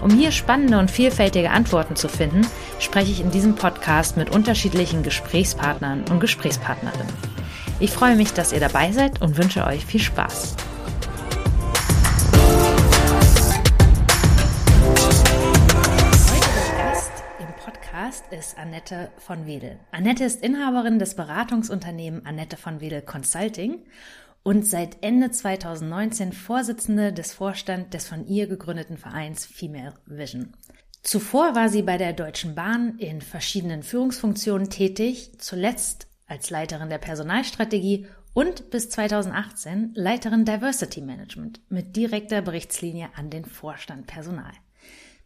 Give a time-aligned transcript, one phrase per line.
[0.00, 2.46] Um hier spannende und vielfältige Antworten zu finden,
[2.78, 7.12] spreche ich in diesem Podcast mit unterschiedlichen Gesprächspartnern und Gesprächspartnerinnen.
[7.80, 10.56] Ich freue mich, dass ihr dabei seid und wünsche euch viel Spaß.
[18.30, 19.78] Ist Annette von Wedel.
[19.90, 23.78] Annette ist Inhaberin des Beratungsunternehmens Annette von Wedel Consulting
[24.48, 30.54] und seit Ende 2019 Vorsitzende des Vorstands des von ihr gegründeten Vereins Female Vision.
[31.02, 36.96] Zuvor war sie bei der Deutschen Bahn in verschiedenen Führungsfunktionen tätig, zuletzt als Leiterin der
[36.96, 44.52] Personalstrategie und bis 2018 Leiterin Diversity Management mit direkter Berichtslinie an den Vorstand Personal.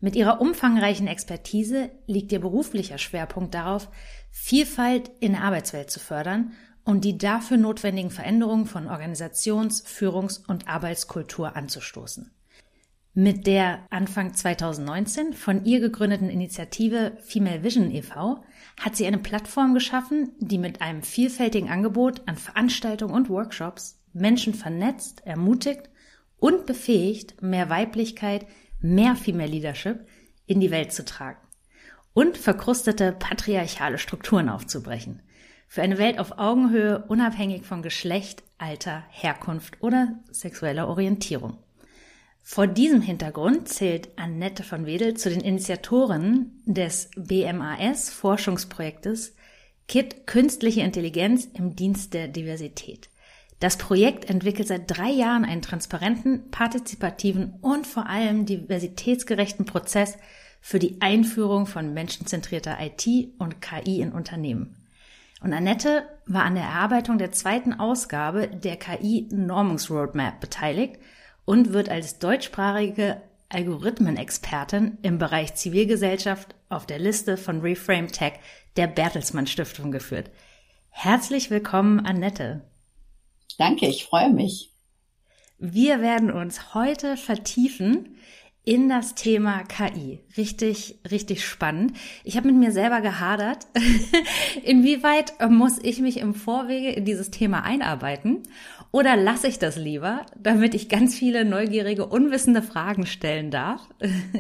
[0.00, 3.88] Mit ihrer umfangreichen Expertise liegt ihr beruflicher Schwerpunkt darauf,
[4.32, 6.54] Vielfalt in der Arbeitswelt zu fördern
[6.84, 12.30] und die dafür notwendigen Veränderungen von Organisations-, Führungs- und Arbeitskultur anzustoßen.
[13.14, 18.42] Mit der Anfang 2019 von ihr gegründeten Initiative Female Vision e.V.
[18.80, 24.54] hat sie eine Plattform geschaffen, die mit einem vielfältigen Angebot an Veranstaltungen und Workshops Menschen
[24.54, 25.90] vernetzt, ermutigt
[26.38, 28.46] und befähigt, mehr Weiblichkeit,
[28.80, 30.06] mehr Female Leadership
[30.46, 31.38] in die Welt zu tragen
[32.14, 35.20] und verkrustete patriarchale Strukturen aufzubrechen
[35.72, 41.56] für eine Welt auf Augenhöhe, unabhängig von Geschlecht, Alter, Herkunft oder sexueller Orientierung.
[42.42, 49.34] Vor diesem Hintergrund zählt Annette von Wedel zu den Initiatoren des BMAS Forschungsprojektes
[49.88, 53.08] KIT Künstliche Intelligenz im Dienst der Diversität.
[53.58, 60.18] Das Projekt entwickelt seit drei Jahren einen transparenten, partizipativen und vor allem diversitätsgerechten Prozess
[60.60, 63.06] für die Einführung von menschenzentrierter IT
[63.38, 64.76] und KI in Unternehmen.
[65.42, 71.00] Und Annette war an der Erarbeitung der zweiten Ausgabe der KI-Normungsroadmap beteiligt
[71.44, 78.34] und wird als deutschsprachige Algorithmenexpertin im Bereich Zivilgesellschaft auf der Liste von Reframe Tech
[78.76, 80.30] der Bertelsmann Stiftung geführt.
[80.90, 82.62] Herzlich willkommen, Annette.
[83.58, 84.70] Danke, ich freue mich.
[85.58, 88.11] Wir werden uns heute vertiefen
[88.64, 90.20] in das Thema KI.
[90.36, 91.96] Richtig, richtig spannend.
[92.22, 93.66] Ich habe mit mir selber gehadert.
[94.62, 98.44] Inwieweit muss ich mich im Vorwege in dieses Thema einarbeiten?
[98.92, 103.88] Oder lasse ich das lieber, damit ich ganz viele neugierige, unwissende Fragen stellen darf,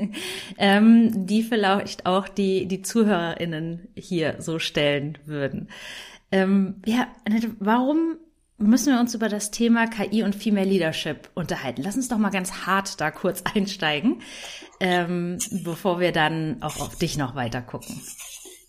[0.58, 5.68] ähm, die vielleicht auch die, die ZuhörerInnen hier so stellen würden.
[6.30, 7.08] Ähm, ja,
[7.58, 8.18] warum
[8.62, 11.82] müssen wir uns über das Thema KI und Female Leadership unterhalten.
[11.82, 14.22] Lass uns doch mal ganz hart da kurz einsteigen,
[14.80, 18.00] ähm, bevor wir dann auch auf dich noch weiter gucken.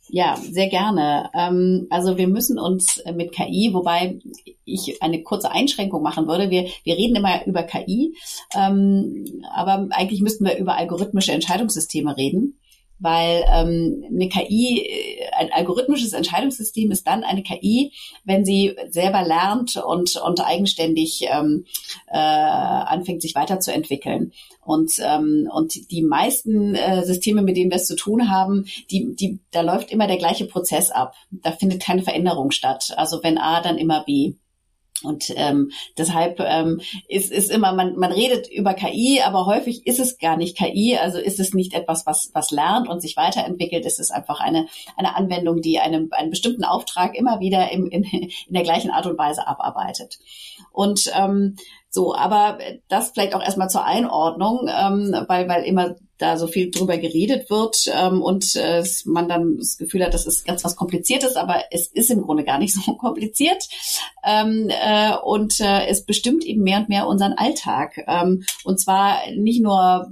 [0.09, 1.31] Ja, sehr gerne.
[1.33, 4.19] Ähm, also wir müssen uns mit KI, wobei
[4.63, 6.51] ich eine kurze Einschränkung machen würde.
[6.51, 8.15] Wir, wir reden immer über KI,
[8.55, 9.25] ähm,
[9.55, 12.59] aber eigentlich müssten wir über algorithmische Entscheidungssysteme reden
[13.03, 17.91] weil ähm, eine KI, äh, ein algorithmisches Entscheidungssystem ist dann eine KI,
[18.23, 21.65] wenn sie selber lernt und, und eigenständig ähm,
[22.07, 24.31] äh, anfängt, sich weiterzuentwickeln.
[24.61, 29.13] Und, ähm, und die meisten äh, Systeme, mit denen wir es zu tun haben, die,
[29.13, 31.13] die, da läuft immer der gleiche Prozess ab.
[31.29, 32.93] Da findet keine Veränderung statt.
[32.95, 34.35] Also wenn A, dann immer B.
[35.01, 39.99] Und ähm, deshalb ähm, ist, ist immer, man, man redet über KI, aber häufig ist
[39.99, 43.85] es gar nicht KI, also ist es nicht etwas, was, was lernt und sich weiterentwickelt.
[43.85, 48.03] Es ist einfach eine, eine Anwendung, die einem, einen bestimmten Auftrag immer wieder im, in,
[48.11, 50.19] in der gleichen Art und Weise abarbeitet.
[50.71, 51.57] Und ähm,
[51.89, 52.57] so, aber
[52.87, 57.49] das vielleicht auch erstmal zur Einordnung, ähm, weil, weil immer da so viel drüber geredet
[57.49, 61.65] wird ähm, und äh, man dann das Gefühl hat, das ist ganz was Kompliziertes, aber
[61.71, 63.67] es ist im Grunde gar nicht so kompliziert.
[64.25, 68.03] Ähm, äh, und äh, es bestimmt eben mehr und mehr unseren Alltag.
[68.07, 70.07] Ähm, und zwar nicht nur,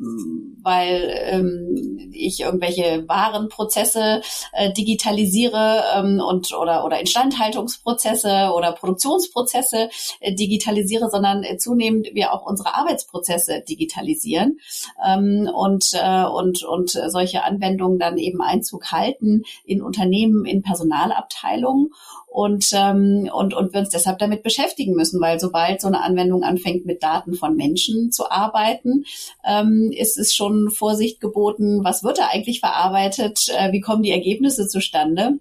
[0.62, 4.22] weil ähm, ich irgendwelche Warenprozesse
[4.52, 12.34] äh, digitalisiere ähm, und oder oder Instandhaltungsprozesse oder Produktionsprozesse äh, digitalisiere, sondern äh, zunehmend wir
[12.34, 14.60] auch unsere Arbeitsprozesse digitalisieren.
[15.06, 21.90] Ähm, und äh, und, und solche Anwendungen dann eben Einzug halten in Unternehmen, in Personalabteilungen
[22.28, 26.44] und, ähm, und, und wir uns deshalb damit beschäftigen müssen, weil sobald so eine Anwendung
[26.44, 29.04] anfängt, mit Daten von Menschen zu arbeiten,
[29.46, 34.12] ähm, ist es schon Vorsicht geboten, was wird da eigentlich verarbeitet, äh, wie kommen die
[34.12, 35.40] Ergebnisse zustande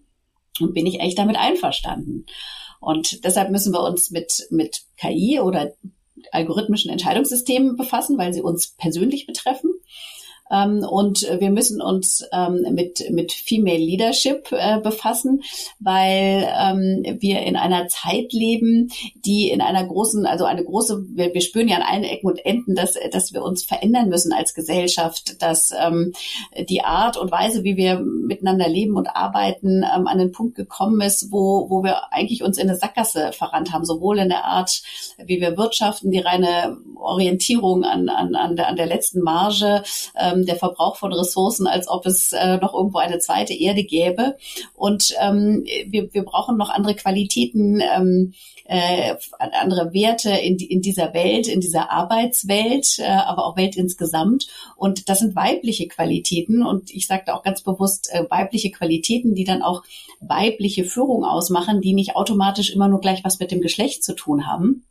[0.60, 2.26] und bin ich echt damit einverstanden.
[2.80, 5.72] Und deshalb müssen wir uns mit, mit KI oder
[6.32, 9.70] algorithmischen Entscheidungssystemen befassen, weil sie uns persönlich betreffen.
[10.50, 15.42] Ähm, und wir müssen uns ähm, mit, mit Female Leadership äh, befassen,
[15.78, 21.32] weil ähm, wir in einer Zeit leben, die in einer großen, also eine große, wir,
[21.34, 24.54] wir spüren ja an allen Ecken und Enden, dass, dass wir uns verändern müssen als
[24.54, 26.12] Gesellschaft, dass ähm,
[26.68, 31.00] die Art und Weise, wie wir miteinander leben und arbeiten, ähm, an den Punkt gekommen
[31.00, 34.82] ist, wo, wo wir eigentlich uns in eine Sackgasse verrannt haben, sowohl in der Art,
[35.24, 39.82] wie wir wirtschaften, die reine Orientierung an, an, an, der, an der letzten Marge,
[40.18, 43.84] ähm, ähm, der Verbrauch von Ressourcen, als ob es äh, noch irgendwo eine zweite Erde
[43.84, 44.36] gäbe.
[44.74, 48.32] Und ähm, wir, wir brauchen noch andere Qualitäten, ähm,
[48.64, 54.46] äh, andere Werte in, in dieser Welt, in dieser Arbeitswelt, äh, aber auch Welt insgesamt.
[54.76, 56.62] Und das sind weibliche Qualitäten.
[56.64, 59.82] Und ich sagte auch ganz bewusst äh, weibliche Qualitäten, die dann auch
[60.20, 64.46] weibliche Führung ausmachen, die nicht automatisch immer nur gleich was mit dem Geschlecht zu tun
[64.46, 64.84] haben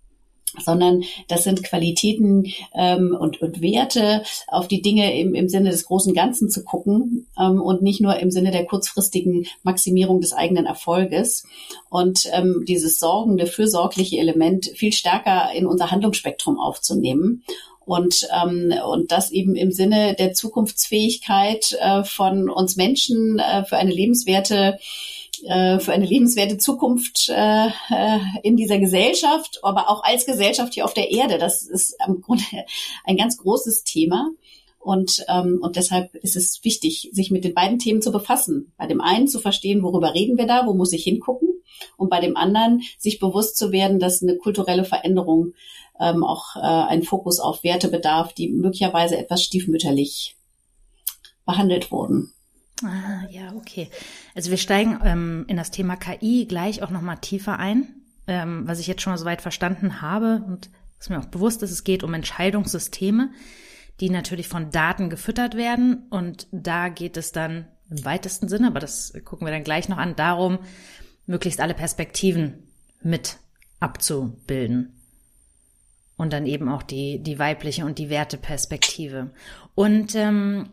[0.57, 5.85] sondern das sind Qualitäten ähm, und, und Werte, auf die Dinge im, im Sinne des
[5.85, 10.65] großen Ganzen zu gucken ähm, und nicht nur im Sinne der kurzfristigen Maximierung des eigenen
[10.65, 11.45] Erfolges.
[11.89, 17.43] Und ähm, dieses sorgende, fürsorgliche Element viel stärker in unser Handlungsspektrum aufzunehmen
[17.89, 23.77] und, ähm, und das eben im Sinne der Zukunftsfähigkeit äh, von uns Menschen äh, für
[23.77, 24.77] eine lebenswerte
[25.41, 30.93] für eine lebenswerte Zukunft äh, äh, in dieser Gesellschaft, aber auch als Gesellschaft hier auf
[30.93, 31.37] der Erde.
[31.37, 32.43] Das ist im Grunde
[33.05, 34.29] ein ganz großes Thema.
[34.79, 38.71] Und, ähm, und deshalb ist es wichtig, sich mit den beiden Themen zu befassen.
[38.77, 41.49] Bei dem einen zu verstehen, worüber reden wir da, wo muss ich hingucken?
[41.97, 45.53] Und bei dem anderen sich bewusst zu werden, dass eine kulturelle Veränderung
[45.99, 50.35] ähm, auch äh, einen Fokus auf Werte bedarf, die möglicherweise etwas stiefmütterlich
[51.45, 52.33] behandelt wurden.
[52.83, 53.89] Ah, ja, okay.
[54.35, 57.95] Also wir steigen ähm, in das Thema KI gleich auch nochmal tiefer ein,
[58.27, 61.71] ähm, was ich jetzt schon mal soweit verstanden habe und was mir auch bewusst ist,
[61.71, 63.31] es geht um Entscheidungssysteme,
[63.99, 68.79] die natürlich von Daten gefüttert werden und da geht es dann im weitesten Sinne, aber
[68.79, 70.59] das gucken wir dann gleich noch an, darum,
[71.25, 72.63] möglichst alle Perspektiven
[73.01, 73.37] mit
[73.79, 74.95] abzubilden.
[76.17, 79.31] Und dann eben auch die, die weibliche und die Werteperspektive.
[79.73, 80.69] Und ähm,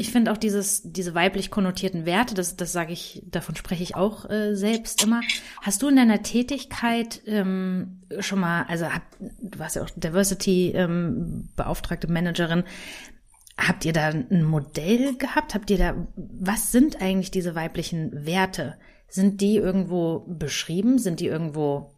[0.00, 3.96] ich finde auch dieses, diese weiblich konnotierten Werte, das, das sage ich, davon spreche ich
[3.96, 5.22] auch äh, selbst immer.
[5.60, 10.70] Hast du in deiner Tätigkeit ähm, schon mal, also hab, du warst ja auch Diversity
[10.70, 11.48] ähm,
[12.08, 12.62] Managerin,
[13.58, 15.56] habt ihr da ein Modell gehabt?
[15.56, 18.76] Habt ihr da, was sind eigentlich diese weiblichen Werte?
[19.08, 21.00] Sind die irgendwo beschrieben?
[21.00, 21.92] Sind die irgendwo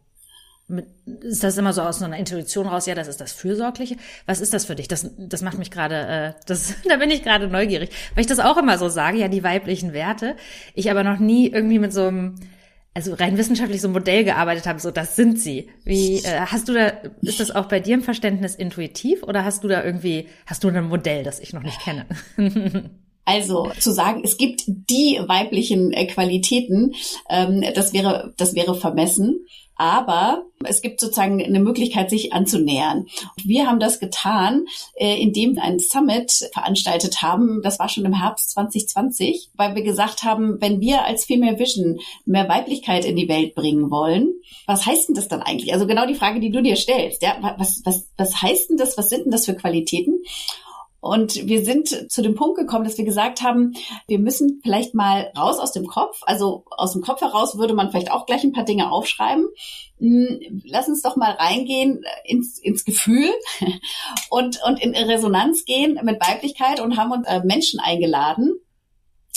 [1.21, 3.97] ist das immer so aus so einer Intuition raus, ja, das ist das Fürsorgliche.
[4.25, 4.87] Was ist das für dich?
[4.87, 8.39] Das, das macht mich gerade, äh, das, da bin ich gerade neugierig, weil ich das
[8.39, 10.35] auch immer so sage, ja, die weiblichen Werte.
[10.73, 12.35] Ich aber noch nie irgendwie mit so einem,
[12.93, 15.69] also rein wissenschaftlich so ein Modell gearbeitet habe, so das sind sie.
[15.83, 16.87] Wie äh, hast du da,
[17.21, 20.69] ist das auch bei dir im Verständnis intuitiv oder hast du da irgendwie, hast du
[20.69, 22.05] ein Modell, das ich noch nicht kenne?
[23.23, 26.93] Also zu sagen, es gibt die weiblichen äh, Qualitäten,
[27.29, 29.45] ähm, das wäre das wäre vermessen.
[29.81, 33.07] Aber es gibt sozusagen eine Möglichkeit, sich anzunähern.
[33.43, 37.63] Wir haben das getan, äh, indem wir ein Summit veranstaltet haben.
[37.63, 41.99] Das war schon im Herbst 2020, weil wir gesagt haben, wenn wir als Female Vision
[42.25, 44.35] mehr Weiblichkeit in die Welt bringen wollen,
[44.67, 45.73] was heißt denn das dann eigentlich?
[45.73, 47.23] Also genau die Frage, die du dir stellst.
[47.23, 48.99] Ja, was, was, was heißt denn das?
[48.99, 50.21] Was sind denn das für Qualitäten?
[51.01, 53.73] Und wir sind zu dem Punkt gekommen, dass wir gesagt haben,
[54.07, 56.19] wir müssen vielleicht mal raus aus dem Kopf.
[56.21, 59.47] Also aus dem Kopf heraus würde man vielleicht auch gleich ein paar Dinge aufschreiben.
[59.97, 63.31] Hm, lass uns doch mal reingehen ins, ins Gefühl
[64.29, 68.59] und, und in Resonanz gehen mit Weiblichkeit und haben uns äh, Menschen eingeladen,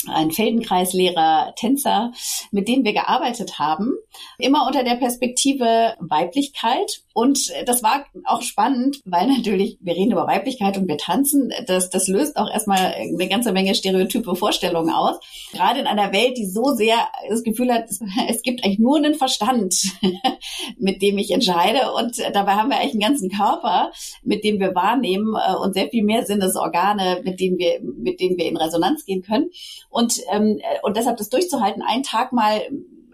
[0.07, 2.13] ein Feldenkreislehrer, Tänzer,
[2.51, 3.95] mit denen wir gearbeitet haben,
[4.37, 7.04] immer unter der Perspektive Weiblichkeit.
[7.15, 11.89] Und das war auch spannend, weil natürlich, wir reden über Weiblichkeit und wir tanzen, das,
[11.89, 15.21] das löst auch erstmal eine ganze Menge stereotype Vorstellungen aus.
[15.53, 16.97] Gerade in einer Welt, die so sehr
[17.29, 17.85] das Gefühl hat,
[18.29, 19.77] es gibt eigentlich nur einen Verstand,
[20.77, 21.93] mit dem ich entscheide.
[21.93, 23.93] Und dabei haben wir eigentlich einen ganzen Körper,
[24.25, 28.37] mit dem wir wahrnehmen äh, und sehr viel mehr Sinnesorgane, mit denen wir, mit denen
[28.37, 29.51] wir in Resonanz gehen können.
[29.89, 32.61] Und, ähm, und deshalb das durchzuhalten, einen Tag mal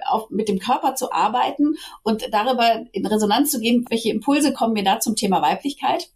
[0.07, 4.75] auf, mit dem Körper zu arbeiten und darüber in Resonanz zu gehen, welche Impulse kommen
[4.75, 6.11] mir da zum Thema Weiblichkeit.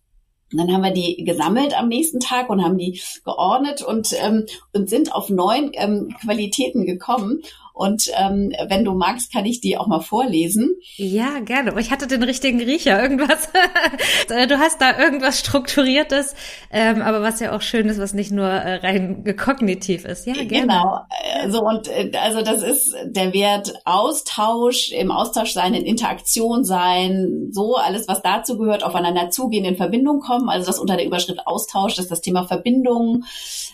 [0.52, 4.46] Und dann haben wir die gesammelt am nächsten Tag und haben die geordnet und, ähm,
[4.72, 7.42] und sind auf neun ähm, Qualitäten gekommen.
[7.74, 10.76] Und ähm, wenn du magst, kann ich die auch mal vorlesen.
[10.94, 11.74] Ja, gerne.
[11.80, 13.48] Ich hatte den richtigen Riecher, irgendwas.
[14.28, 16.36] du hast da irgendwas Strukturiertes,
[16.70, 20.24] ähm, aber was ja auch schön ist, was nicht nur äh, rein kognitiv ist.
[20.24, 20.48] Ja, gerne.
[20.48, 21.00] Genau.
[21.42, 27.48] Also und äh, also das ist der Wert Austausch, im Austausch sein, in Interaktion sein,
[27.50, 30.48] so alles, was dazu gehört, aufeinander zugehen, in Verbindung kommen.
[30.48, 33.24] Also das unter der Überschrift Austausch, das ist das Thema Verbindung.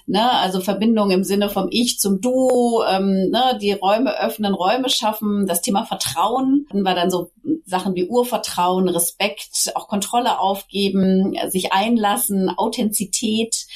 [0.06, 0.30] Ne?
[0.30, 3.58] Also Verbindung im Sinne vom Ich zum Du, ähm, ne?
[3.60, 5.46] die Räume öffnen, Räume schaffen.
[5.46, 7.30] Das Thema Vertrauen war dann so
[7.64, 13.66] Sachen wie Urvertrauen, Respekt, auch Kontrolle aufgeben, sich einlassen, Authentizität,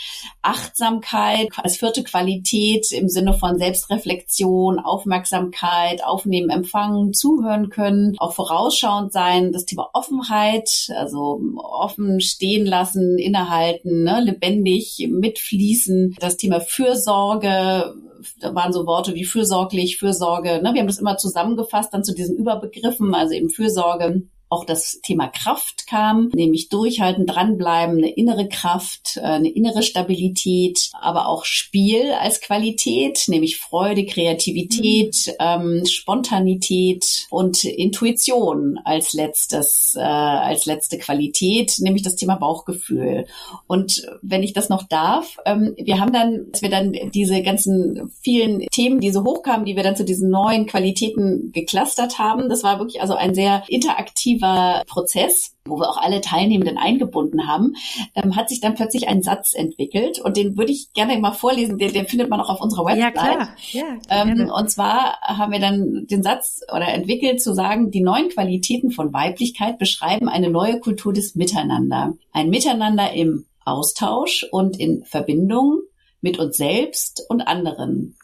[0.42, 9.12] Achtsamkeit als vierte Qualität im Sinne von Selbstreflexion, Aufmerksamkeit, aufnehmen, empfangen, zuhören können, auch vorausschauend
[9.12, 17.94] sein, das Thema Offenheit, also offen stehen lassen, innehalten, ne, lebendig mitfließen, das Thema Fürsorge,
[18.40, 20.60] da waren so Worte wie fürsorglich, Fürsorge.
[20.62, 20.74] Ne?
[20.74, 24.22] Wir haben das immer zusammengefasst dann zu diesen Überbegriffen, also eben Fürsorge,
[24.54, 30.90] auch das Thema Kraft kam, nämlich durchhalten, dranbleiben, eine innere Kraft, äh, eine innere Stabilität,
[31.00, 35.34] aber auch Spiel als Qualität, nämlich Freude, Kreativität, mhm.
[35.40, 43.26] ähm, Spontanität und Intuition als letztes, äh, als letzte Qualität, nämlich das Thema Bauchgefühl.
[43.66, 48.12] Und wenn ich das noch darf, ähm, wir haben dann, als wir dann diese ganzen
[48.20, 52.62] vielen Themen, die so hochkamen, die wir dann zu diesen neuen Qualitäten geklustert haben, das
[52.62, 57.74] war wirklich also ein sehr interaktiver kreativer Prozess, wo wir auch alle Teilnehmenden eingebunden haben,
[58.14, 61.78] ähm, hat sich dann plötzlich ein Satz entwickelt und den würde ich gerne mal vorlesen,
[61.78, 63.00] den, den findet man auch auf unserer Website.
[63.00, 63.48] Ja, klar.
[63.72, 68.28] Ja, ähm, und zwar haben wir dann den Satz oder entwickelt zu sagen, die neuen
[68.28, 72.14] Qualitäten von Weiblichkeit beschreiben eine neue Kultur des Miteinander.
[72.32, 75.80] Ein Miteinander im Austausch und in Verbindung
[76.20, 78.16] mit uns selbst und anderen.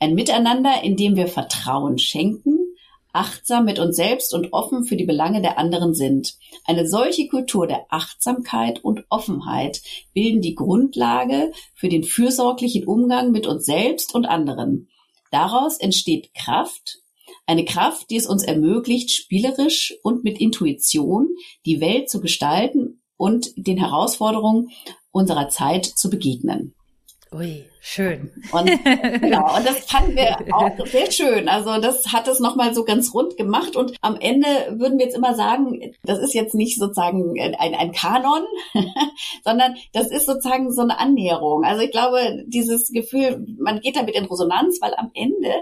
[0.00, 2.59] Ein Miteinander, in dem wir Vertrauen schenken,
[3.12, 6.34] achtsam mit uns selbst und offen für die Belange der anderen sind.
[6.64, 13.46] Eine solche Kultur der Achtsamkeit und Offenheit bilden die Grundlage für den fürsorglichen Umgang mit
[13.46, 14.88] uns selbst und anderen.
[15.30, 16.98] Daraus entsteht Kraft,
[17.46, 21.28] eine Kraft, die es uns ermöglicht, spielerisch und mit Intuition
[21.66, 24.70] die Welt zu gestalten und den Herausforderungen
[25.10, 26.74] unserer Zeit zu begegnen.
[27.32, 28.32] Ui, schön.
[28.50, 28.66] Und,
[29.20, 31.48] genau, und das fanden wir auch sehr schön.
[31.48, 33.76] Also das hat es nochmal so ganz rund gemacht.
[33.76, 37.92] Und am Ende würden wir jetzt immer sagen, das ist jetzt nicht sozusagen ein, ein
[37.92, 38.42] Kanon,
[39.44, 41.62] sondern das ist sozusagen so eine Annäherung.
[41.64, 45.52] Also ich glaube, dieses Gefühl, man geht damit in Resonanz, weil am Ende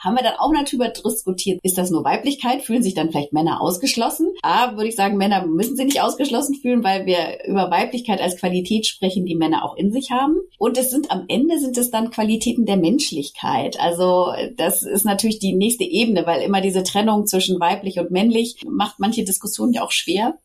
[0.00, 2.62] haben wir dann auch natürlich darüber diskutiert, ist das nur Weiblichkeit?
[2.62, 4.28] Fühlen sich dann vielleicht Männer ausgeschlossen?
[4.42, 8.36] A, würde ich sagen, Männer müssen sich nicht ausgeschlossen fühlen, weil wir über Weiblichkeit als
[8.36, 10.36] Qualität sprechen, die Männer auch in sich haben.
[10.58, 13.78] Und es sind am Ende sind es dann Qualitäten der Menschlichkeit.
[13.78, 18.56] Also das ist natürlich die nächste Ebene, weil immer diese Trennung zwischen weiblich und männlich
[18.66, 20.38] macht manche Diskussionen ja auch schwer.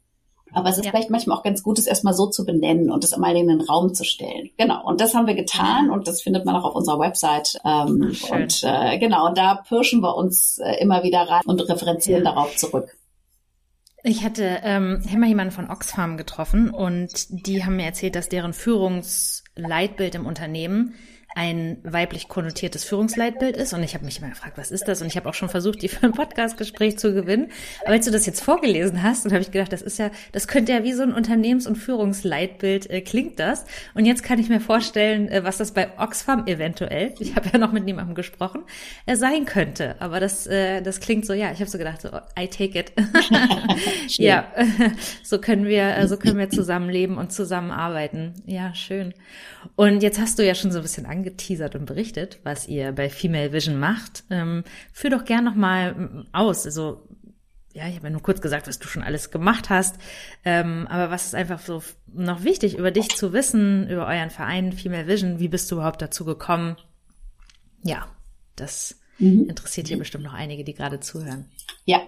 [0.56, 0.92] Aber es ist ja.
[0.92, 3.62] vielleicht manchmal auch ganz gut, es erstmal so zu benennen und es einmal in den
[3.62, 4.50] Raum zu stellen.
[4.58, 4.84] Genau.
[4.86, 7.60] Und das haben wir getan und das findet man auch auf unserer Website.
[7.66, 11.68] Ähm, Ach, und äh, genau, und da pirschen wir uns äh, immer wieder rein und
[11.70, 12.32] referenzieren ja.
[12.32, 12.96] darauf zurück.
[14.04, 18.54] Ich hatte ähm, mal jemanden von Oxfam getroffen und die haben mir erzählt, dass deren
[18.54, 20.94] Führungsleitbild im Unternehmen
[21.36, 23.74] ein weiblich konnotiertes Führungsleitbild ist.
[23.74, 25.02] Und ich habe mich immer gefragt, was ist das?
[25.02, 27.52] Und ich habe auch schon versucht, die für ein Podcastgespräch zu gewinnen.
[27.84, 30.48] Aber als du das jetzt vorgelesen hast, dann habe ich gedacht, das ist ja, das
[30.48, 33.66] könnte ja wie so ein Unternehmens- und Führungsleitbild äh, klingt das.
[33.94, 37.60] Und jetzt kann ich mir vorstellen, äh, was das bei Oxfam eventuell, ich habe ja
[37.60, 38.64] noch mit niemandem gesprochen,
[39.06, 39.98] äh, sein könnte.
[40.00, 42.94] Aber das, äh, das klingt so, ja, ich habe so gedacht, so, I take it.
[44.18, 44.48] ja,
[45.24, 48.36] so können wir, äh, so können wir zusammenleben und zusammenarbeiten.
[48.46, 49.14] Ja, schön.
[49.76, 53.10] Und jetzt hast du ja schon so ein bisschen angeteasert und berichtet, was ihr bei
[53.10, 54.24] Female Vision macht.
[54.30, 54.64] Ähm,
[54.94, 56.66] führ doch gern noch mal aus.
[56.66, 57.08] Also
[57.74, 59.98] ja, ich habe ja nur kurz gesagt, was du schon alles gemacht hast.
[60.46, 64.72] Ähm, aber was ist einfach so noch wichtig über dich zu wissen, über euren Verein
[64.72, 65.40] Female Vision?
[65.40, 66.78] Wie bist du überhaupt dazu gekommen?
[67.84, 68.08] Ja,
[68.56, 69.50] das mhm.
[69.50, 71.50] interessiert hier bestimmt noch einige, die gerade zuhören.
[71.86, 72.02] Ja,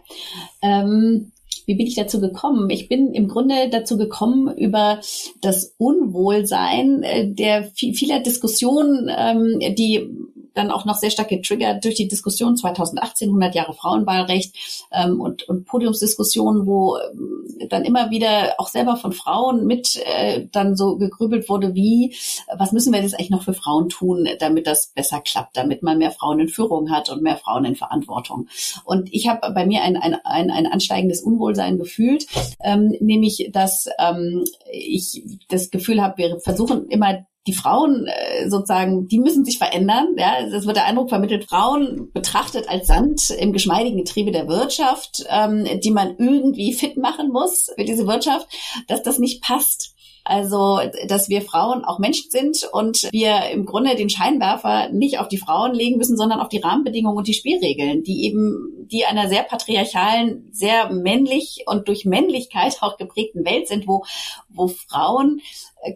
[0.61, 1.31] ähm,
[1.67, 2.69] wie bin ich dazu gekommen?
[2.69, 5.01] Ich bin im Grunde dazu gekommen über
[5.41, 10.09] das Unwohlsein äh, der vieler Diskussionen, ähm, die
[10.57, 14.55] dann auch noch sehr stark getriggert durch die Diskussion 2018, 100 Jahre Frauenwahlrecht
[14.91, 20.47] ähm, und, und Podiumsdiskussionen, wo ähm, dann immer wieder auch selber von Frauen mit äh,
[20.51, 22.15] dann so gegrübelt wurde, wie,
[22.57, 25.97] was müssen wir jetzt eigentlich noch für Frauen tun, damit das besser klappt, damit man
[25.97, 28.47] mehr Frauen in Führung hat und mehr Frauen in Verantwortung.
[28.83, 32.25] Und ich habe bei mir ein, ein, ein, ein ansteigendes Unwohlsein gefühlt,
[32.63, 39.07] ähm, nämlich dass ähm, ich das Gefühl habe, wir versuchen immer die Frauen äh, sozusagen,
[39.07, 40.15] die müssen sich verändern.
[40.17, 45.25] Ja, es wird der Eindruck vermittelt, Frauen betrachtet als Sand im geschmeidigen Getriebe der Wirtschaft,
[45.29, 48.47] ähm, die man irgendwie fit machen muss für diese Wirtschaft,
[48.87, 49.93] dass das nicht passt.
[50.29, 55.29] Also, dass wir Frauen auch Menschen sind und wir im Grunde den Scheinwerfer nicht auf
[55.29, 59.29] die Frauen legen müssen, sondern auf die Rahmenbedingungen und die Spielregeln, die eben, die einer
[59.29, 64.03] sehr patriarchalen, sehr männlich und durch Männlichkeit auch geprägten Welt sind, wo,
[64.49, 65.39] wo Frauen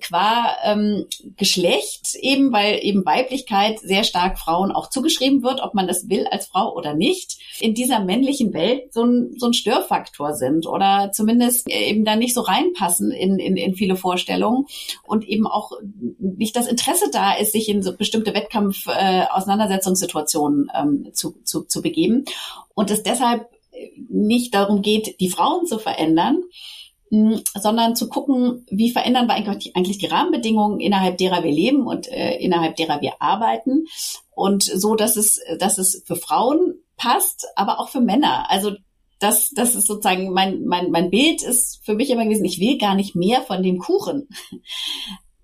[0.01, 1.05] qua ähm,
[1.37, 6.27] Geschlecht eben, weil eben Weiblichkeit sehr stark Frauen auch zugeschrieben wird, ob man das will
[6.27, 11.11] als Frau oder nicht, in dieser männlichen Welt so ein, so ein Störfaktor sind oder
[11.11, 14.65] zumindest eben da nicht so reinpassen in, in, in viele Vorstellungen
[15.03, 15.71] und eben auch
[16.19, 21.81] nicht das Interesse da ist, sich in so bestimmte Wettkampf-Auseinandersetzungssituationen äh, ähm, zu, zu, zu
[21.81, 22.25] begeben
[22.73, 23.49] und es deshalb
[24.09, 26.43] nicht darum geht, die Frauen zu verändern,
[27.11, 32.37] sondern zu gucken, wie verändern wir eigentlich, die Rahmenbedingungen, innerhalb derer wir leben und äh,
[32.37, 33.85] innerhalb derer wir arbeiten.
[34.33, 38.49] Und so, dass es, dass es für Frauen passt, aber auch für Männer.
[38.49, 38.71] Also
[39.19, 42.77] das, das ist sozusagen mein, mein, mein Bild ist für mich immer gewesen, ich will
[42.77, 44.29] gar nicht mehr von dem Kuchen.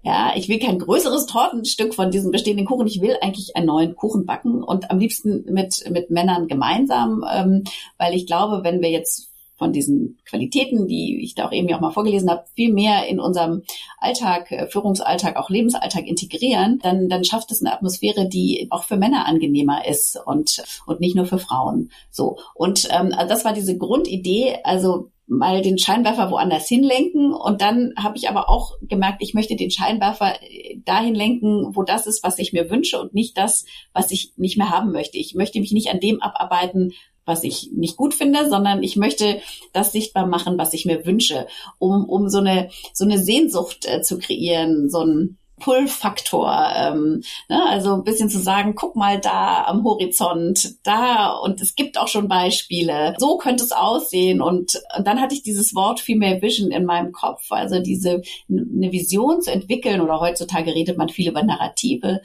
[0.04, 2.88] Ja, ich will kein größeres Tortenstück von diesem bestehenden Kuchen.
[2.88, 7.66] Ich will eigentlich einen neuen Kuchen backen und am liebsten mit, mit Männern gemeinsam, ähm,
[7.98, 11.78] weil ich glaube, wenn wir jetzt von diesen Qualitäten, die ich da auch eben ja
[11.78, 13.64] auch mal vorgelesen habe, viel mehr in unserem
[14.00, 18.98] Alltag, äh, Führungsalltag, auch Lebensalltag integrieren, dann, dann schafft es eine Atmosphäre, die auch für
[18.98, 21.92] Männer angenehmer ist und, und nicht nur für Frauen.
[22.12, 22.38] So.
[22.54, 27.34] Und ähm, also das war diese Grundidee, also mal den Scheinwerfer woanders hinlenken.
[27.34, 31.84] Und dann habe ich aber auch gemerkt, ich möchte den Scheinwerfer äh, dahin lenken, wo
[31.84, 35.18] das ist, was ich mir wünsche und nicht das, was ich nicht mehr haben möchte.
[35.18, 36.94] Ich möchte mich nicht an dem abarbeiten,
[37.26, 39.42] was ich nicht gut finde, sondern ich möchte
[39.74, 41.46] das sichtbar machen, was ich mir wünsche,
[41.78, 46.70] um, um so eine, so eine Sehnsucht äh, zu kreieren, so ein, Pull-Faktor.
[46.76, 47.62] Ähm, ne?
[47.70, 52.08] Also ein bisschen zu sagen, guck mal da am Horizont, da und es gibt auch
[52.08, 53.16] schon Beispiele.
[53.18, 54.42] So könnte es aussehen.
[54.42, 57.52] Und, und dann hatte ich dieses Wort Female Vision in meinem Kopf.
[57.52, 62.22] Also diese eine Vision zu entwickeln oder heutzutage redet man viel über Narrative,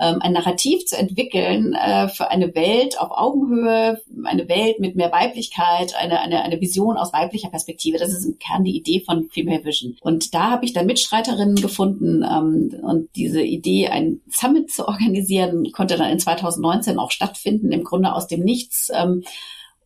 [0.00, 5.12] ähm, ein Narrativ zu entwickeln äh, für eine Welt auf Augenhöhe, eine Welt mit mehr
[5.12, 7.98] Weiblichkeit, eine, eine, eine Vision aus weiblicher Perspektive.
[7.98, 9.96] Das ist im Kern die Idee von Female Vision.
[10.00, 15.70] Und da habe ich dann Mitstreiterinnen gefunden, ähm, und diese Idee, ein Summit zu organisieren,
[15.72, 18.90] konnte dann in 2019 auch stattfinden, im Grunde aus dem Nichts.
[18.94, 19.24] Ähm,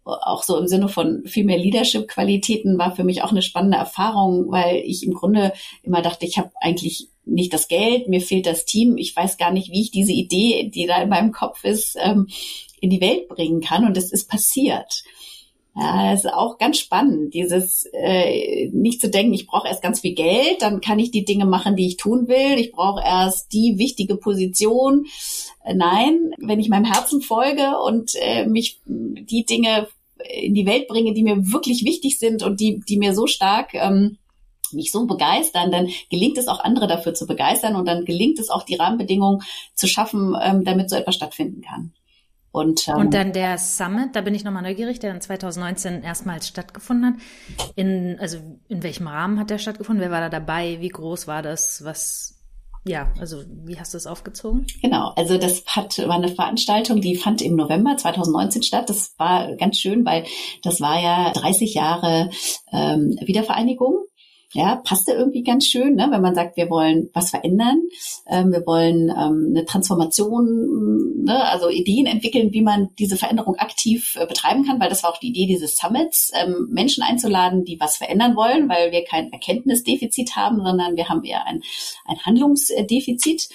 [0.04, 4.50] auch so im Sinne von viel mehr Leadership-Qualitäten war für mich auch eine spannende Erfahrung,
[4.50, 8.64] weil ich im Grunde immer dachte, ich habe eigentlich nicht das Geld, mir fehlt das
[8.64, 11.96] Team, ich weiß gar nicht, wie ich diese Idee, die da in meinem Kopf ist,
[12.00, 12.28] ähm,
[12.80, 13.84] in die Welt bringen kann.
[13.84, 15.04] Und es ist passiert.
[15.80, 20.00] Ja, das ist auch ganz spannend, dieses äh, nicht zu denken, ich brauche erst ganz
[20.00, 22.58] viel Geld, dann kann ich die Dinge machen, die ich tun will.
[22.58, 25.06] Ich brauche erst die wichtige Position.
[25.64, 29.88] Äh, nein, wenn ich meinem Herzen folge und äh, mich die Dinge
[30.28, 33.72] in die Welt bringe, die mir wirklich wichtig sind und die, die mir so stark
[33.72, 34.18] ähm,
[34.72, 38.50] mich so begeistern, dann gelingt es auch andere dafür zu begeistern und dann gelingt es
[38.50, 39.42] auch die Rahmenbedingungen
[39.74, 41.94] zu schaffen, ähm, damit so etwas stattfinden kann.
[42.52, 46.48] Und, ähm, und dann der Summit, da bin ich nochmal neugierig, der dann 2019 erstmals
[46.48, 47.14] stattgefunden hat.
[47.76, 50.02] In, also in welchem Rahmen hat der stattgefunden?
[50.02, 50.78] Wer war da dabei?
[50.80, 51.84] Wie groß war das?
[51.84, 52.40] Was,
[52.84, 54.66] ja, also wie hast du es aufgezogen?
[54.82, 58.90] Genau, also das hat, war eine Veranstaltung, die fand im November 2019 statt.
[58.90, 60.24] Das war ganz schön, weil
[60.62, 62.30] das war ja 30 Jahre
[62.72, 64.06] ähm, Wiedervereinigung
[64.52, 66.08] ja, passte irgendwie ganz schön, ne?
[66.10, 67.82] wenn man sagt, wir wollen was verändern,
[68.26, 71.44] ähm, wir wollen ähm, eine Transformation, ne?
[71.44, 75.18] also Ideen entwickeln, wie man diese Veränderung aktiv äh, betreiben kann, weil das war auch
[75.18, 80.34] die Idee dieses Summits, ähm, Menschen einzuladen, die was verändern wollen, weil wir kein Erkenntnisdefizit
[80.34, 81.62] haben, sondern wir haben eher ein,
[82.06, 83.48] ein Handlungsdefizit.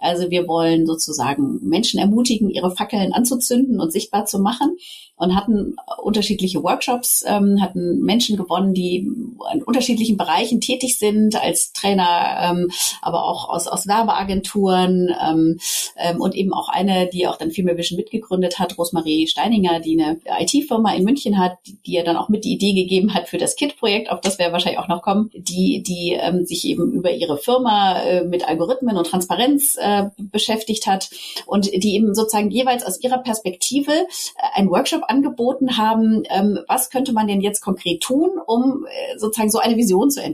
[0.00, 4.76] Also wir wollen sozusagen Menschen ermutigen, ihre Fackeln anzuzünden und sichtbar zu machen
[5.20, 9.06] und hatten unterschiedliche Workshops, ähm, hatten Menschen gewonnen, die
[9.52, 12.70] in unterschiedlichen Bereichen Bereichen tätig sind, als Trainer, ähm,
[13.02, 15.58] aber auch aus, aus Werbeagenturen ähm,
[15.96, 20.00] ähm, und eben auch eine, die auch dann Female Vision mitgegründet hat, Rosmarie Steininger, die
[20.00, 23.28] eine IT-Firma in München hat, die, die ja dann auch mit die Idee gegeben hat
[23.28, 26.92] für das KIT-Projekt, auf das wir wahrscheinlich auch noch kommen, die, die ähm, sich eben
[26.92, 31.10] über ihre Firma äh, mit Algorithmen und Transparenz äh, beschäftigt hat
[31.46, 34.06] und die eben sozusagen jeweils aus ihrer Perspektive äh,
[34.54, 39.50] einen Workshop angeboten haben, ähm, was könnte man denn jetzt konkret tun, um äh, sozusagen
[39.50, 40.29] so eine Vision zu entwickeln.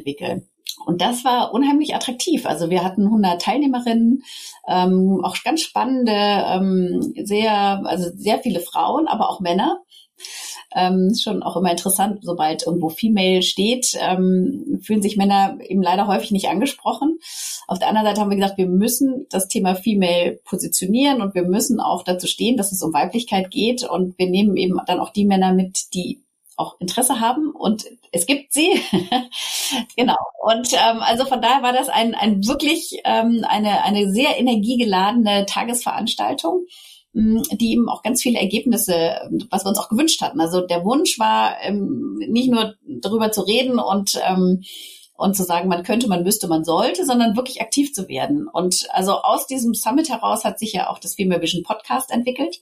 [0.84, 2.46] Und das war unheimlich attraktiv.
[2.46, 4.22] Also wir hatten 100 Teilnehmerinnen,
[4.68, 9.82] ähm, auch ganz spannende, ähm, sehr, also sehr viele Frauen, aber auch Männer.
[10.74, 16.06] Ähm, schon auch immer interessant, sobald irgendwo Female steht, ähm, fühlen sich Männer eben leider
[16.06, 17.18] häufig nicht angesprochen.
[17.66, 21.44] Auf der anderen Seite haben wir gesagt, wir müssen das Thema Female positionieren und wir
[21.44, 23.84] müssen auch dazu stehen, dass es um Weiblichkeit geht.
[23.84, 26.22] Und wir nehmen eben dann auch die Männer mit, die
[26.56, 28.70] auch Interesse haben und es gibt sie.
[29.96, 30.16] genau.
[30.42, 35.46] Und ähm, also von daher war das ein, ein wirklich ähm, eine, eine sehr energiegeladene
[35.46, 36.66] Tagesveranstaltung
[37.12, 39.16] hm, die eben auch ganz viele Ergebnisse,
[39.50, 40.40] was wir uns auch gewünscht hatten.
[40.40, 44.62] Also der Wunsch war ähm, nicht nur darüber zu reden und ähm,
[45.18, 48.48] und zu sagen, man könnte, man müsste, man sollte, sondern wirklich aktiv zu werden.
[48.48, 52.60] Und also aus diesem Summit heraus hat sich ja auch das Female Vision Podcast entwickelt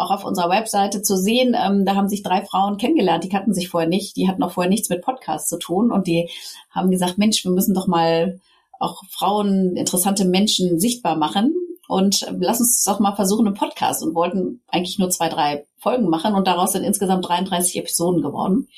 [0.00, 1.56] auch auf unserer Webseite zu sehen.
[1.58, 4.52] Ähm, da haben sich drei Frauen kennengelernt, die kannten sich vorher nicht, die hatten auch
[4.52, 6.28] vorher nichts mit Podcasts zu tun und die
[6.70, 8.40] haben gesagt, Mensch, wir müssen doch mal
[8.78, 11.54] auch Frauen, interessante Menschen sichtbar machen
[11.90, 16.08] und lass uns doch mal versuchen einen Podcast und wollten eigentlich nur zwei, drei Folgen
[16.08, 18.68] machen und daraus sind insgesamt 33 Episoden geworden.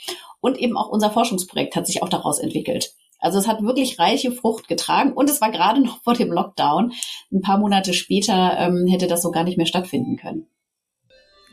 [0.41, 2.95] Und eben auch unser Forschungsprojekt hat sich auch daraus entwickelt.
[3.21, 6.93] Also es hat wirklich reiche Frucht getragen und es war gerade noch vor dem Lockdown.
[7.31, 10.49] Ein paar Monate später ähm, hätte das so gar nicht mehr stattfinden können.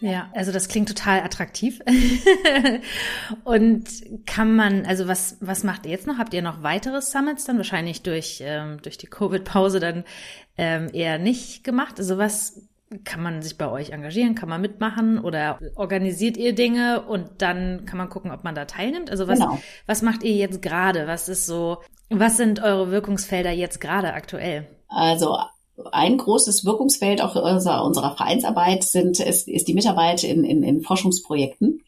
[0.01, 1.79] Ja, also das klingt total attraktiv.
[3.43, 3.85] und
[4.25, 6.17] kann man, also was, was macht ihr jetzt noch?
[6.17, 10.03] Habt ihr noch weitere Summits dann wahrscheinlich durch, ähm, durch die Covid-Pause dann
[10.57, 11.99] ähm, eher nicht gemacht?
[11.99, 12.69] Also was
[13.03, 14.35] kann man sich bei euch engagieren?
[14.35, 18.65] Kann man mitmachen oder organisiert ihr Dinge und dann kann man gucken, ob man da
[18.65, 19.12] teilnimmt?
[19.12, 19.59] Also was, genau.
[19.85, 21.07] was macht ihr jetzt gerade?
[21.07, 24.67] Was ist so, was sind eure Wirkungsfelder jetzt gerade aktuell?
[24.88, 25.38] Also
[25.91, 30.81] ein großes Wirkungsfeld auch unserer, unserer Vereinsarbeit sind, ist, ist die Mitarbeit in, in, in
[30.81, 31.81] Forschungsprojekten.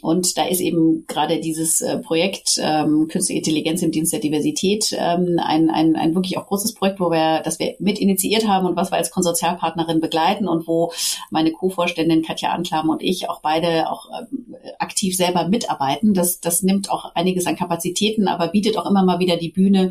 [0.00, 4.86] Und da ist eben gerade dieses äh, Projekt ähm, Künstliche Intelligenz im Dienst der Diversität
[4.98, 8.66] ähm, ein, ein, ein wirklich auch großes Projekt, wo wir, das wir mit initiiert haben
[8.66, 10.92] und was wir als Konsortialpartnerin begleiten und wo
[11.30, 14.56] meine Co-Vorständin Katja Anklam und ich auch beide auch ähm,
[15.02, 16.14] aktiv selber mitarbeiten.
[16.14, 19.90] Das, das nimmt auch einiges an Kapazitäten, aber bietet auch immer mal wieder die Bühne,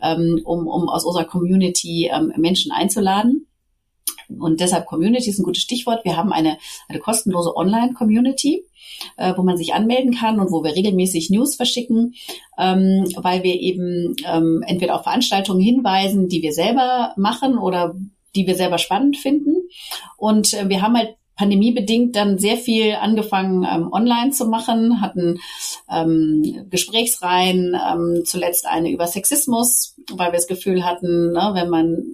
[0.00, 3.46] ähm, um, um aus unserer Community ähm, Menschen einzuladen.
[4.28, 6.04] Und deshalb Community ist ein gutes Stichwort.
[6.04, 6.56] Wir haben eine,
[6.88, 8.64] eine kostenlose Online-Community,
[9.16, 12.14] äh, wo man sich anmelden kann und wo wir regelmäßig News verschicken,
[12.56, 17.96] ähm, weil wir eben ähm, entweder auf Veranstaltungen hinweisen, die wir selber machen oder
[18.36, 19.68] die wir selber spannend finden.
[20.16, 25.40] Und äh, wir haben halt pandemiebedingt dann sehr viel angefangen ähm, online zu machen, hatten
[25.90, 32.04] ähm, Gesprächsreihen, ähm, zuletzt eine über Sexismus, weil wir das Gefühl hatten, ne, wenn man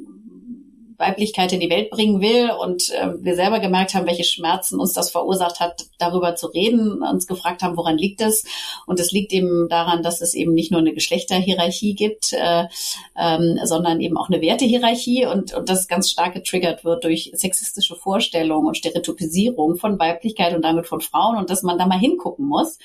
[1.01, 4.93] Weiblichkeit in die Welt bringen will und äh, wir selber gemerkt haben, welche Schmerzen uns
[4.93, 8.45] das verursacht hat, darüber zu reden, uns gefragt haben, woran liegt es?
[8.87, 12.67] Und es liegt eben daran, dass es eben nicht nur eine Geschlechterhierarchie gibt, äh,
[13.19, 17.97] ähm, sondern eben auch eine Wertehierarchie und, und das ganz stark getriggert wird durch sexistische
[17.97, 22.47] Vorstellungen und Stereotypisierung von Weiblichkeit und damit von Frauen und dass man da mal hingucken
[22.47, 22.79] muss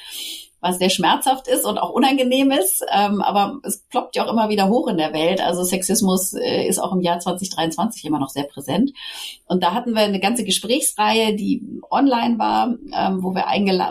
[0.65, 2.84] was sehr schmerzhaft ist und auch unangenehm ist.
[2.91, 5.39] Ähm, aber es ploppt ja auch immer wieder hoch in der Welt.
[5.39, 8.91] Also Sexismus äh, ist auch im Jahr 2023 immer noch sehr präsent.
[9.45, 13.45] Und da hatten wir eine ganze Gesprächsreihe, die online war, ähm, wo wir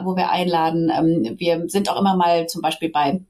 [0.04, 0.90] wo wir einladen.
[0.94, 3.20] Ähm, wir sind auch immer mal zum Beispiel bei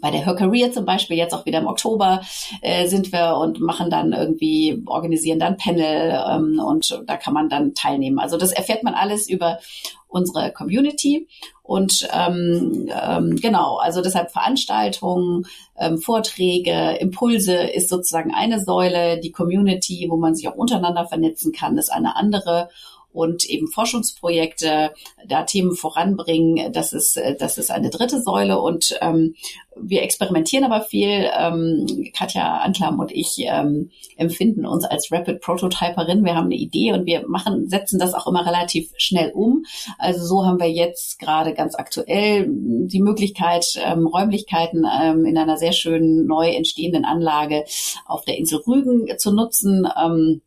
[0.00, 2.20] bei der Her Career zum Beispiel, jetzt auch wieder im Oktober,
[2.62, 7.48] äh, sind wir und machen dann irgendwie, organisieren dann Panel ähm, und da kann man
[7.48, 8.18] dann teilnehmen.
[8.18, 9.60] Also das erfährt man alles über
[10.08, 11.28] unsere Community.
[11.64, 15.46] Und ähm, ähm, genau, also deshalb Veranstaltungen,
[15.78, 19.18] ähm, Vorträge, Impulse ist sozusagen eine Säule.
[19.18, 22.68] Die Community, wo man sich auch untereinander vernetzen kann, ist eine andere
[23.14, 24.92] und eben Forschungsprojekte,
[25.26, 29.34] da Themen voranbringen, das ist, das ist eine dritte Säule und ähm,
[29.76, 31.28] wir experimentieren aber viel.
[31.36, 36.24] Ähm, Katja Anklam und ich ähm, empfinden uns als Rapid Prototyperin.
[36.24, 39.64] Wir haben eine Idee und wir machen, setzen das auch immer relativ schnell um.
[39.98, 45.56] Also so haben wir jetzt gerade ganz aktuell die Möglichkeit, ähm, Räumlichkeiten ähm, in einer
[45.56, 47.64] sehr schönen neu entstehenden Anlage
[48.06, 49.88] auf der Insel Rügen zu nutzen.
[50.02, 50.42] Ähm,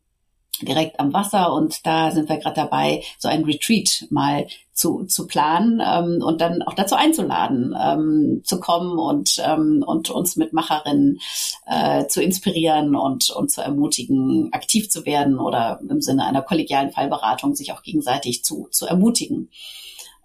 [0.62, 5.26] direkt am Wasser und da sind wir gerade dabei, so ein Retreat mal zu, zu
[5.26, 10.52] planen ähm, und dann auch dazu einzuladen, ähm, zu kommen und, ähm, und uns mit
[10.52, 11.18] Macherinnen
[11.66, 16.92] äh, zu inspirieren und, und zu ermutigen, aktiv zu werden oder im Sinne einer kollegialen
[16.92, 19.50] Fallberatung sich auch gegenseitig zu, zu ermutigen.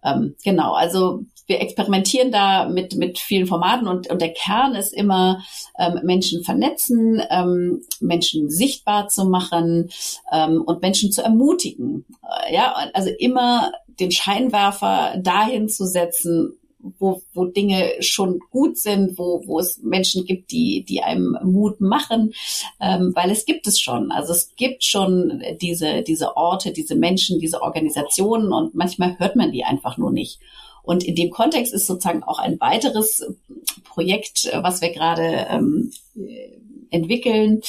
[0.04, 4.94] Ähm, genau, also wir experimentieren da mit, mit vielen Formaten und, und der Kern ist
[4.94, 5.44] immer,
[5.78, 9.90] ähm, Menschen vernetzen, ähm, Menschen sichtbar zu machen
[10.32, 12.06] ähm, und Menschen zu ermutigen.
[12.48, 16.58] Äh, ja, also immer den Scheinwerfer dahin zu setzen,
[17.00, 21.80] wo, wo Dinge schon gut sind, wo, wo es Menschen gibt, die, die einem Mut
[21.80, 22.34] machen,
[22.82, 24.12] ähm, weil es gibt es schon.
[24.12, 29.52] Also es gibt schon diese, diese Orte, diese Menschen, diese Organisationen und manchmal hört man
[29.52, 30.40] die einfach nur nicht.
[30.84, 33.26] Und in dem Kontext ist sozusagen auch ein weiteres
[33.84, 35.92] Projekt, was wir gerade ähm,
[36.92, 37.62] entwickeln.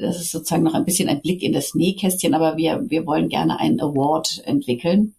[0.00, 3.28] Das ist sozusagen noch ein bisschen ein Blick in das Nähkästchen, aber wir, wir wollen
[3.28, 5.14] gerne einen Award entwickeln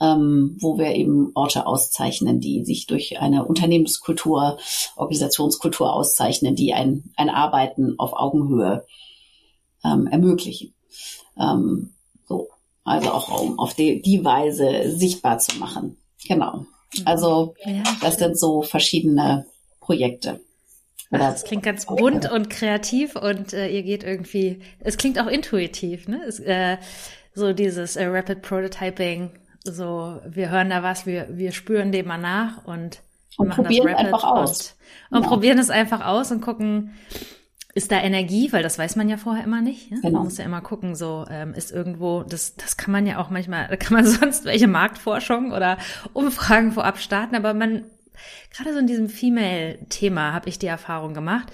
[0.00, 4.58] ähm, wo wir eben Orte auszeichnen, die sich durch eine Unternehmenskultur,
[4.96, 8.84] Organisationskultur auszeichnen, die ein, ein Arbeiten auf Augenhöhe
[9.84, 10.74] ähm, ermöglichen.
[11.38, 11.94] Ähm,
[12.26, 12.48] so,
[12.86, 15.96] also auch um auf die, die Weise sichtbar zu machen.
[16.26, 16.66] Genau.
[17.04, 19.46] Also ja, das sind so verschiedene
[19.80, 20.40] Projekte.
[21.10, 25.26] Ach, das klingt ganz bunt und kreativ und äh, ihr geht irgendwie, es klingt auch
[25.26, 26.22] intuitiv, ne?
[26.26, 26.78] Es, äh,
[27.34, 29.30] so dieses äh, Rapid Prototyping
[29.72, 33.02] so, wir hören da was, wir, wir spüren dem mal nach und,
[33.36, 34.76] und probieren das einfach aus.
[35.10, 35.28] Und, und ja.
[35.28, 36.94] probieren es einfach aus und gucken,
[37.76, 39.90] ist da Energie, weil das weiß man ja vorher immer nicht.
[39.90, 39.98] Ne?
[40.00, 40.14] Genau.
[40.14, 43.28] Man muss ja immer gucken, so ähm, ist irgendwo, das, das kann man ja auch
[43.28, 45.76] manchmal, da kann man sonst welche Marktforschung oder
[46.14, 47.84] Umfragen vorab starten, aber man,
[48.50, 51.52] gerade so in diesem Female-Thema habe ich die Erfahrung gemacht,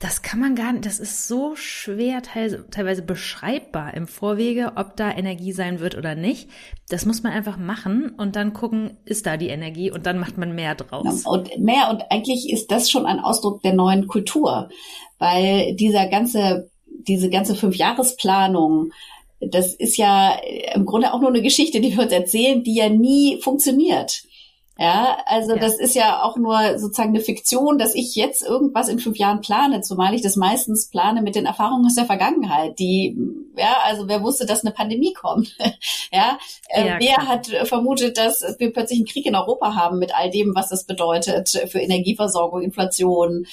[0.00, 5.10] das kann man gar nicht, das ist so schwer teilweise beschreibbar im Vorwege, ob da
[5.10, 6.48] Energie sein wird oder nicht.
[6.88, 10.38] Das muss man einfach machen und dann gucken, ist da die Energie und dann macht
[10.38, 11.26] man mehr draus.
[11.26, 14.70] Und mehr und eigentlich ist das schon ein Ausdruck der neuen Kultur,
[15.18, 18.92] weil dieser ganze, diese ganze Fünfjahresplanung,
[19.40, 20.34] das ist ja
[20.74, 24.22] im Grunde auch nur eine Geschichte, die wir uns erzählen, die ja nie funktioniert.
[24.80, 25.58] Ja, also ja.
[25.58, 29.42] das ist ja auch nur sozusagen eine Fiktion, dass ich jetzt irgendwas in fünf Jahren
[29.42, 33.14] plane, zumal ich das meistens plane mit den Erfahrungen aus der Vergangenheit, die,
[33.58, 35.54] ja, also wer wusste, dass eine Pandemie kommt?
[36.12, 36.38] ja,
[36.70, 40.30] äh, ja wer hat vermutet, dass wir plötzlich einen Krieg in Europa haben mit all
[40.30, 43.44] dem, was das bedeutet für Energieversorgung, Inflation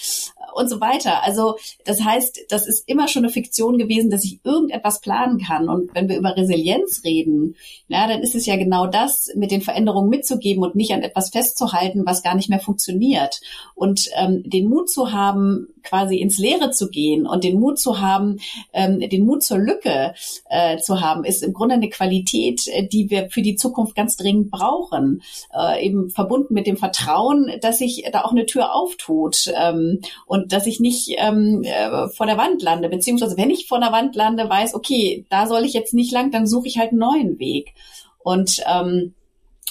[0.57, 1.23] und so weiter.
[1.23, 5.69] Also das heißt, das ist immer schon eine Fiktion gewesen, dass ich irgendetwas planen kann.
[5.69, 7.55] Und wenn wir über Resilienz reden,
[7.87, 11.16] ja, dann ist es ja genau das, mit den Veränderungen mitzugeben und nicht an etwas
[11.17, 13.41] etwas festzuhalten, was gar nicht mehr funktioniert.
[13.75, 18.01] Und ähm, den Mut zu haben, quasi ins Leere zu gehen und den Mut zu
[18.01, 18.39] haben,
[18.73, 20.13] ähm, den Mut zur Lücke
[20.49, 24.17] äh, zu haben, ist im Grunde eine Qualität, äh, die wir für die Zukunft ganz
[24.17, 25.21] dringend brauchen.
[25.57, 30.51] Äh, eben verbunden mit dem Vertrauen, dass sich da auch eine Tür auftut ähm, und
[30.51, 34.15] dass ich nicht ähm, äh, vor der Wand lande, beziehungsweise wenn ich vor der Wand
[34.15, 37.39] lande, weiß, okay, da soll ich jetzt nicht lang, dann suche ich halt einen neuen
[37.39, 37.73] Weg.
[38.19, 39.13] Und ähm,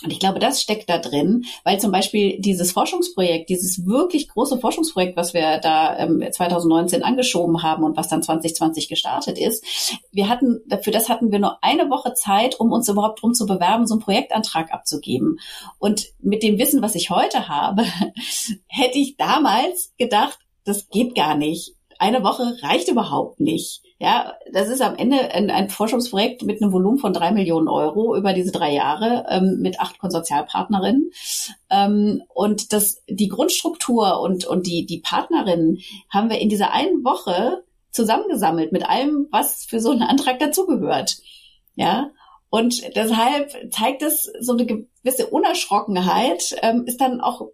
[0.02, 4.58] und ich glaube, das steckt da drin, weil zum Beispiel dieses Forschungsprojekt, dieses wirklich große
[4.58, 9.64] Forschungsprojekt, was wir da ähm, 2019 angeschoben haben und was dann 2020 gestartet ist,
[10.12, 13.46] wir hatten, für das hatten wir nur eine Woche Zeit, um uns überhaupt drum zu
[13.46, 15.38] bewerben, so einen Projektantrag abzugeben.
[15.78, 17.84] Und mit dem Wissen, was ich heute habe,
[18.66, 21.74] hätte ich damals gedacht, das geht gar nicht.
[21.98, 23.80] Eine Woche reicht überhaupt nicht.
[23.98, 28.14] Ja, das ist am Ende ein, ein, Forschungsprojekt mit einem Volumen von drei Millionen Euro
[28.14, 31.10] über diese drei Jahre ähm, mit acht Konsortialpartnerinnen.
[31.70, 35.78] Ähm, und das, die Grundstruktur und, und die, die Partnerinnen
[36.10, 41.16] haben wir in dieser einen Woche zusammengesammelt mit allem, was für so einen Antrag dazugehört.
[41.74, 42.10] Ja,
[42.50, 47.48] und deshalb zeigt es so eine gewisse Unerschrockenheit, ähm, ist dann auch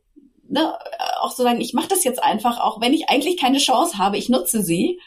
[0.49, 0.75] ne,
[1.21, 4.19] auch so sagen, ich mache das jetzt einfach, auch wenn ich eigentlich keine Chance habe,
[4.19, 5.01] ich nutze sie.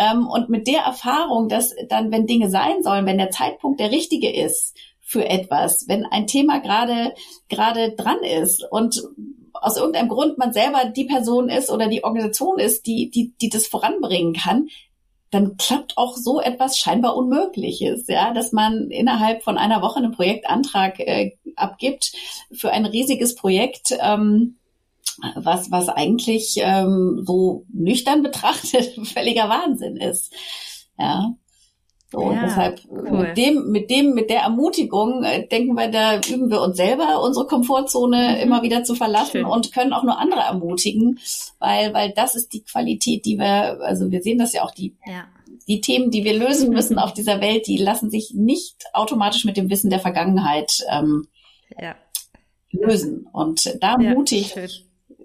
[0.00, 3.90] Ähm, und mit der Erfahrung, dass dann, wenn Dinge sein sollen, wenn der Zeitpunkt der
[3.90, 7.12] richtige ist für etwas, wenn ein Thema gerade
[7.48, 9.02] gerade dran ist und
[9.52, 13.50] aus irgendeinem Grund man selber die Person ist oder die Organisation ist, die die die
[13.50, 14.68] das voranbringen kann,
[15.30, 20.12] dann klappt auch so etwas scheinbar Unmögliches, ja, dass man innerhalb von einer Woche einen
[20.12, 22.12] Projektantrag äh, abgibt
[22.52, 23.94] für ein riesiges Projekt.
[24.00, 24.59] Ähm,
[25.36, 30.32] was, was eigentlich ähm, so nüchtern betrachtet völliger Wahnsinn ist.
[30.98, 31.34] Ja.
[32.12, 33.26] So, ja, deshalb cool.
[33.26, 37.22] mit dem, mit dem, mit der Ermutigung äh, denken wir, da üben wir uns selber,
[37.22, 38.42] unsere Komfortzone mhm.
[38.42, 39.44] immer wieder zu verlassen Schön.
[39.44, 41.20] und können auch nur andere ermutigen,
[41.60, 44.96] weil, weil das ist die Qualität, die wir, also wir sehen das ja auch, die,
[45.06, 45.24] ja.
[45.68, 49.56] die Themen, die wir lösen müssen auf dieser Welt, die lassen sich nicht automatisch mit
[49.56, 51.28] dem Wissen der Vergangenheit ähm,
[51.78, 51.94] ja.
[52.72, 53.28] lösen.
[53.32, 54.52] Und da mutig.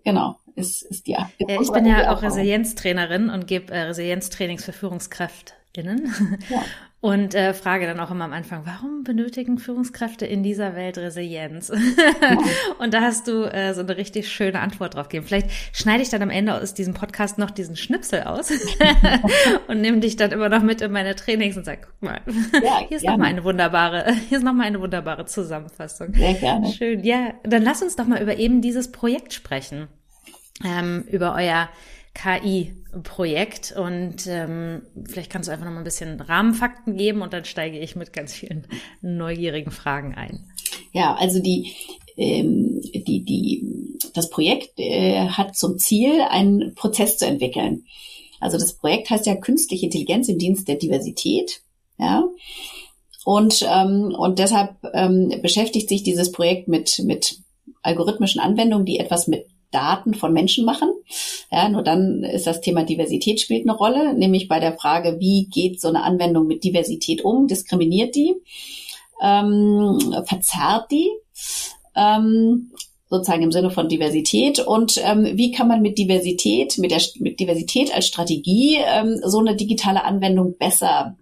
[0.06, 1.30] Genau, ist, ist die Ja,
[1.62, 6.14] ich bin ja auch Resilienztrainerin und gebe äh, Resilienztrainings für Führungskräftinnen.
[6.50, 6.64] Ja.
[7.02, 11.70] Und äh, frage dann auch immer am Anfang, warum benötigen Führungskräfte in dieser Welt Resilienz?
[12.80, 15.28] Und da hast du äh, so eine richtig schöne Antwort drauf gegeben.
[15.28, 18.52] Vielleicht schneide ich dann am Ende aus diesem Podcast noch diesen Schnipsel aus
[19.68, 22.22] und nehme dich dann immer noch mit in meine Trainings und sag, guck mal,
[22.64, 26.12] ja, hier ist nochmal eine wunderbare, hier ist nochmal eine wunderbare Zusammenfassung.
[26.16, 26.72] Sehr gerne.
[26.72, 27.04] Schön.
[27.04, 29.90] Ja, dann lass uns doch mal über eben dieses Projekt sprechen.
[30.64, 31.70] Ähm, über euer
[32.16, 37.46] KI-Projekt und ähm, vielleicht kannst du einfach noch mal ein bisschen Rahmenfakten geben und dann
[37.46, 38.66] steige ich mit ganz vielen
[39.02, 40.46] neugierigen Fragen ein.
[40.94, 41.74] Ja, also die
[42.18, 47.84] ähm, die die das Projekt äh, hat zum Ziel, einen Prozess zu entwickeln.
[48.40, 51.62] Also das Projekt heißt ja künstliche Intelligenz im Dienst der Diversität,
[52.00, 52.24] ja.
[53.26, 57.40] Und ähm, und deshalb ähm, beschäftigt sich dieses Projekt mit mit
[57.82, 60.90] algorithmischen Anwendungen, die etwas mit Daten von Menschen machen.
[61.52, 65.48] Ja, nur dann ist das Thema Diversität spielt eine Rolle, nämlich bei der Frage, wie
[65.48, 67.48] geht so eine Anwendung mit Diversität um?
[67.48, 68.36] Diskriminiert die?
[69.22, 71.10] Ähm, verzerrt die?
[71.96, 72.72] Ähm,
[73.10, 77.40] sozusagen im Sinne von Diversität und ähm, wie kann man mit Diversität, mit der mit
[77.40, 81.16] Diversität als Strategie ähm, so eine digitale Anwendung besser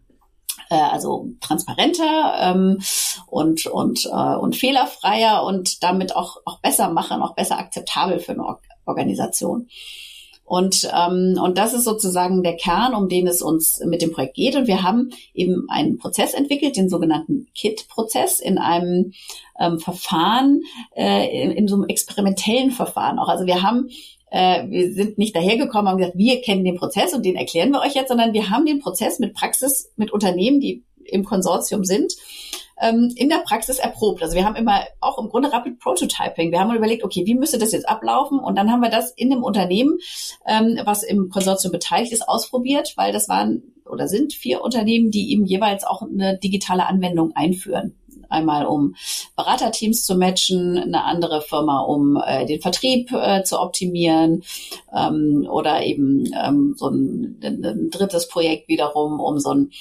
[0.74, 2.80] äh, also transparenter ähm,
[3.28, 8.34] und und äh, und fehlerfreier und damit auch auch besser machen, auch besser akzeptabel für
[8.34, 9.68] eine Organisation.
[10.46, 14.36] Und, ähm, und das ist sozusagen der Kern, um den es uns mit dem Projekt
[14.36, 14.56] geht.
[14.56, 19.14] Und wir haben eben einen Prozess entwickelt, den sogenannten KIT-Prozess, in einem
[19.58, 20.62] ähm, Verfahren,
[20.96, 23.30] äh, in, in so einem experimentellen Verfahren auch.
[23.30, 23.90] Also wir haben
[24.34, 27.82] äh, wir sind nicht dahergekommen und gesagt, wir kennen den Prozess und den erklären wir
[27.82, 32.13] euch jetzt, sondern wir haben den Prozess mit Praxis, mit Unternehmen, die im Konsortium sind,
[32.82, 34.24] ähm, in der Praxis erprobt.
[34.24, 36.52] Also wir haben immer auch im Grunde Rapid Prototyping.
[36.52, 38.39] Wir haben überlegt, okay, wie müsste das jetzt ablaufen?
[38.39, 40.00] Und dann haben wir das in dem Unternehmen,
[40.48, 45.32] ähm, was im Konsortium beteiligt ist, ausprobiert, weil das waren oder sind vier Unternehmen, die
[45.32, 47.96] eben jeweils auch eine digitale Anwendung einführen
[48.30, 48.96] einmal um
[49.36, 54.44] Beraterteams zu matchen, eine andere Firma, um äh, den Vertrieb äh, zu optimieren
[54.96, 59.72] ähm, oder eben ähm, so ein, ein, drittes Projekt wiederum, um so ein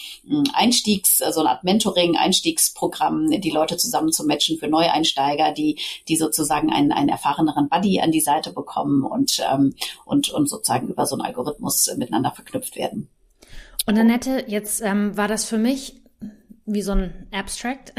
[0.55, 5.79] Einstiegs, so eine Art Mentoring, Einstiegsprogramm, die Leute zusammen zu matchen für Neueinsteiger, die,
[6.09, 9.75] die sozusagen einen, einen erfahreneren Buddy an die Seite bekommen und, ähm,
[10.05, 13.09] und, und sozusagen über so einen Algorithmus miteinander verknüpft werden.
[13.87, 16.02] Und Annette, jetzt ähm, war das für mich
[16.67, 17.93] wie so ein Abstract,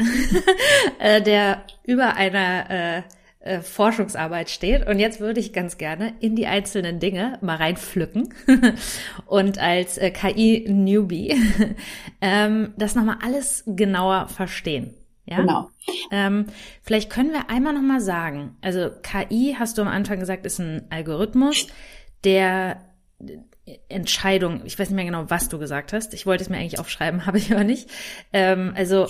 [0.98, 3.02] äh, der über einer äh,
[3.44, 4.86] äh, Forschungsarbeit steht.
[4.86, 8.32] Und jetzt würde ich ganz gerne in die einzelnen Dinge mal reinpflücken
[9.26, 11.36] und als äh, KI-Newbie
[12.22, 14.94] ähm, das nochmal alles genauer verstehen.
[15.26, 15.42] Ja?
[15.42, 15.68] Genau.
[16.10, 16.46] Ähm,
[16.82, 20.86] vielleicht können wir einmal nochmal sagen, also KI, hast du am Anfang gesagt, ist ein
[20.88, 21.66] Algorithmus,
[22.24, 22.80] der
[23.88, 26.12] Entscheidung, ich weiß nicht mehr genau, was du gesagt hast.
[26.12, 27.88] Ich wollte es mir eigentlich aufschreiben, habe ich aber nicht.
[28.32, 29.06] Ähm, also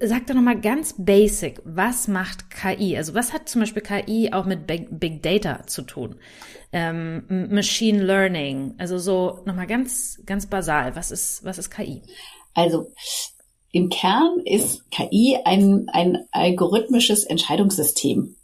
[0.00, 2.96] sag doch nochmal ganz basic, was macht KI?
[2.96, 6.16] Also was hat zum Beispiel KI auch mit Big Data zu tun?
[6.72, 12.02] Ähm, Machine Learning, also so nochmal ganz, ganz basal, was ist, was ist KI?
[12.52, 12.90] Also
[13.70, 18.36] im Kern ist KI ein, ein algorithmisches Entscheidungssystem.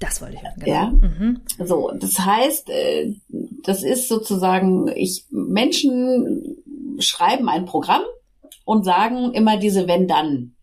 [0.00, 0.54] Das wollte ich hören.
[0.58, 0.70] Genau.
[0.70, 0.90] Ja.
[0.90, 1.40] Mhm.
[1.64, 3.14] So, das heißt, äh,
[3.64, 6.56] das ist sozusagen, ich Menschen
[7.00, 8.02] schreiben ein Programm
[8.64, 10.54] und sagen immer diese wenn dann.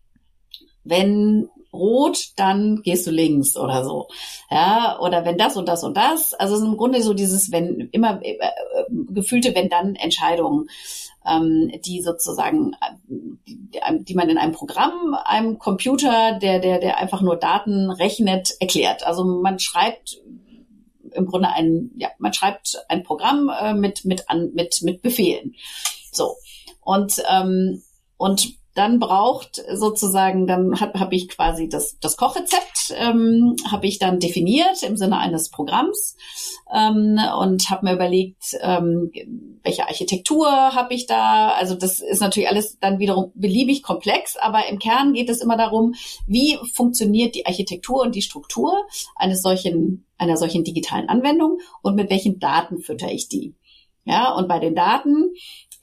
[0.84, 4.08] Wenn rot, dann gehst du links oder so.
[4.50, 6.32] Ja, oder wenn das und das und das.
[6.32, 10.68] Also es ist im Grunde so dieses wenn immer äh, äh gefühlte wenn dann Entscheidungen
[11.26, 12.76] ähm, die sozusagen,
[13.08, 18.54] die, die man in einem Programm, einem Computer, der, der, der einfach nur Daten rechnet,
[18.60, 19.06] erklärt.
[19.06, 20.20] Also man schreibt
[21.12, 25.54] im Grunde ein, ja, man schreibt ein Programm äh, mit, mit, an, mit, mit Befehlen.
[26.12, 26.36] So.
[26.80, 27.82] Und, ähm,
[28.16, 33.98] und dann braucht sozusagen, dann habe hab ich quasi das, das Kochrezept, ähm, habe ich
[33.98, 36.16] dann definiert im Sinne eines Programms
[36.72, 39.10] ähm, und habe mir überlegt, ähm,
[39.62, 41.48] welche Architektur habe ich da.
[41.50, 45.56] Also das ist natürlich alles dann wiederum beliebig komplex, aber im Kern geht es immer
[45.56, 45.94] darum,
[46.26, 48.74] wie funktioniert die Architektur und die Struktur
[49.16, 53.54] eines solchen, einer solchen digitalen Anwendung und mit welchen Daten fütter ich die.
[54.04, 55.32] Ja, und bei den Daten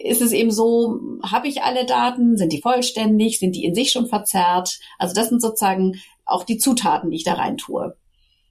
[0.03, 3.91] ist es eben so, habe ich alle Daten, sind die vollständig, sind die in sich
[3.91, 4.79] schon verzerrt?
[4.99, 7.95] Also das sind sozusagen auch die Zutaten, die ich da rein tue.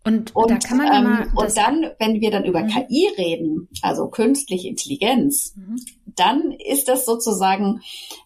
[0.04, 2.68] Und, und, da kann man ähm, mal und dann, wenn wir dann über mhm.
[2.68, 5.76] KI reden, also künstliche Intelligenz, mhm.
[6.16, 7.82] Dann ist das sozusagen,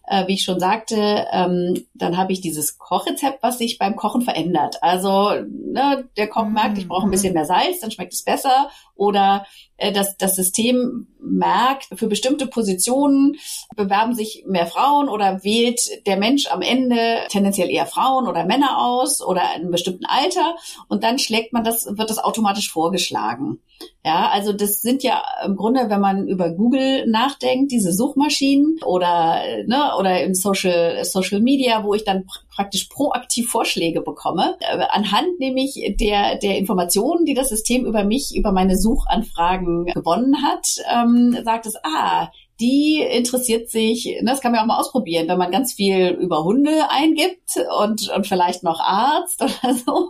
[0.07, 4.21] äh, wie ich schon sagte, ähm, dann habe ich dieses Kochrezept, was sich beim Kochen
[4.21, 4.77] verändert.
[4.81, 7.39] Also ne, der Koch merkt, ich brauche ein bisschen mhm.
[7.39, 8.69] mehr Salz, dann schmeckt es besser.
[8.95, 9.45] Oder
[9.77, 13.35] äh, dass das System merkt, für bestimmte Positionen
[13.75, 18.79] bewerben sich mehr Frauen oder wählt der Mensch am Ende tendenziell eher Frauen oder Männer
[18.79, 20.55] aus oder in einem bestimmten Alter
[20.87, 23.59] und dann schlägt man das, wird das automatisch vorgeschlagen.
[24.07, 29.41] Ja, also das sind ja im Grunde, wenn man über Google nachdenkt, diese Suchmaschinen oder
[29.65, 34.79] ne, oder im Social Social Media, wo ich dann pr praktisch proaktiv Vorschläge bekomme, äh,
[34.91, 40.77] anhand nämlich der der Informationen, die das System über mich, über meine Suchanfragen gewonnen hat,
[40.89, 42.29] ähm, sagt es, ah,
[42.59, 46.43] die interessiert sich, ne, das kann man auch mal ausprobieren, wenn man ganz viel über
[46.43, 50.09] Hunde eingibt und, und vielleicht noch Arzt oder so,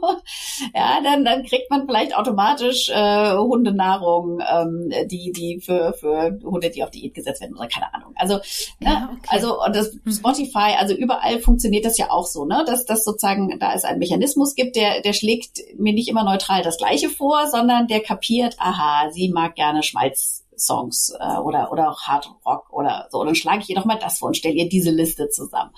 [0.73, 6.69] ja, dann, dann kriegt man vielleicht automatisch äh, Hundenahrung, ähm, die, die für, für Hunde,
[6.69, 8.13] die auf Diät gesetzt werden oder keine Ahnung.
[8.15, 8.39] Also,
[8.79, 9.27] ja, ne, okay.
[9.29, 10.11] also und das mhm.
[10.11, 13.99] Spotify, also überall funktioniert das ja auch so, ne, dass das sozusagen, da es einen
[13.99, 18.55] Mechanismus gibt, der, der schlägt mir nicht immer neutral das Gleiche vor, sondern der kapiert,
[18.57, 23.19] aha, sie mag gerne Schmalz Songs äh, oder oder auch Hard Rock oder so.
[23.19, 25.71] Und dann schlage ich ihr doch mal das vor und stelle ihr diese Liste zusammen.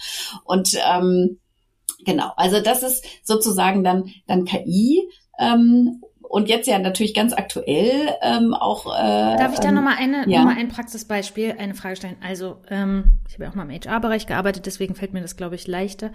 [0.44, 1.40] Und ähm,
[2.06, 5.10] genau, also das ist sozusagen dann dann KI.
[5.40, 8.86] Ähm, und jetzt ja natürlich ganz aktuell ähm, auch.
[8.86, 10.40] Äh, Darf ich da ähm, nochmal eine, ja.
[10.40, 12.18] noch mal ein Praxisbeispiel, eine Frage stellen?
[12.22, 15.56] Also ähm, ich habe ja auch mal im HR-Bereich gearbeitet, deswegen fällt mir das, glaube
[15.56, 16.12] ich, leichter.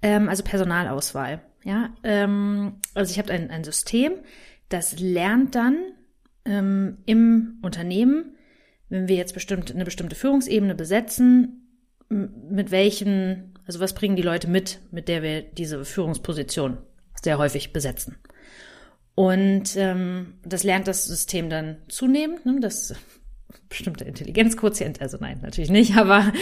[0.00, 1.42] Ähm, also Personalauswahl.
[1.64, 4.12] Ja, ähm, also ich habe ein, ein System,
[4.70, 5.76] das lernt dann
[6.48, 8.36] ähm, im Unternehmen,
[8.88, 11.68] wenn wir jetzt bestimmt eine bestimmte Führungsebene besetzen,
[12.08, 16.78] mit welchen, also was bringen die Leute mit, mit der wir diese Führungsposition
[17.22, 18.16] sehr häufig besetzen.
[19.14, 22.94] Und ähm, das lernt das System dann zunehmend, ne, das
[23.68, 26.32] bestimmte Intelligenzquotient, also nein, natürlich nicht, aber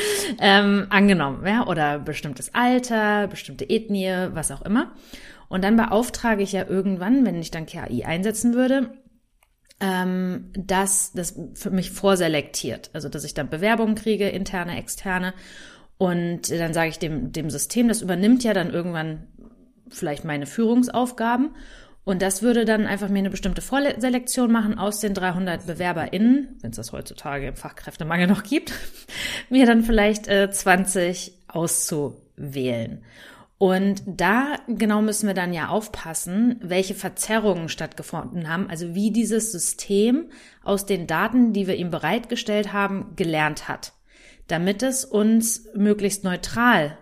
[0.41, 4.93] ähm, angenommen, ja, oder bestimmtes Alter, bestimmte Ethnie, was auch immer.
[5.49, 8.91] Und dann beauftrage ich ja irgendwann, wenn ich dann KI einsetzen würde,
[9.81, 12.91] ähm, dass das für mich vorselektiert.
[12.93, 15.35] Also dass ich dann Bewerbungen kriege, interne, externe.
[15.99, 19.27] Und dann sage ich dem, dem System, das übernimmt ja dann irgendwann
[19.89, 21.55] vielleicht meine Führungsaufgaben.
[22.05, 26.71] Und das würde dann einfach mir eine bestimmte Vorselektion machen aus den 300 BewerberInnen, wenn
[26.71, 28.73] es das heutzutage im Fachkräftemangel noch gibt,
[29.51, 33.03] mir dann vielleicht äh, 20 auszuwählen.
[33.59, 39.51] Und da genau müssen wir dann ja aufpassen, welche Verzerrungen stattgefunden haben, also wie dieses
[39.51, 40.31] System
[40.63, 43.95] aus den Daten, die wir ihm bereitgestellt haben, gelernt hat,
[44.47, 46.99] damit es uns möglichst neutral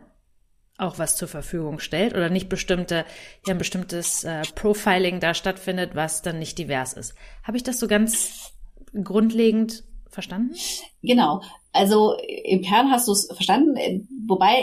[0.77, 3.05] auch was zur Verfügung stellt oder nicht bestimmte,
[3.47, 7.15] ja ein bestimmtes äh, Profiling da stattfindet, was dann nicht divers ist.
[7.45, 8.53] Habe ich das so ganz
[8.93, 10.55] grundlegend verstanden?
[11.03, 11.43] Genau.
[11.75, 12.15] Also
[12.45, 14.55] im Kern hast du es verstanden, wobei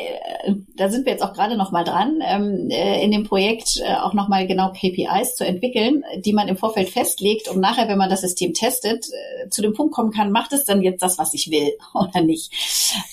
[0.46, 3.82] äh, da sind wir jetzt auch gerade noch mal dran, ähm, äh, in dem Projekt
[3.84, 7.90] äh, auch noch mal genau KPIs zu entwickeln, die man im Vorfeld festlegt, um nachher,
[7.90, 9.06] wenn man das System testet,
[9.50, 12.54] zu dem Punkt kommen kann, macht es dann jetzt das, was ich will oder nicht?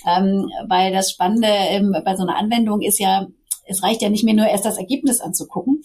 [0.07, 3.27] Ähm, weil das Spannende ähm, bei so einer Anwendung ist ja,
[3.67, 5.83] es reicht ja nicht mehr nur erst das Ergebnis anzugucken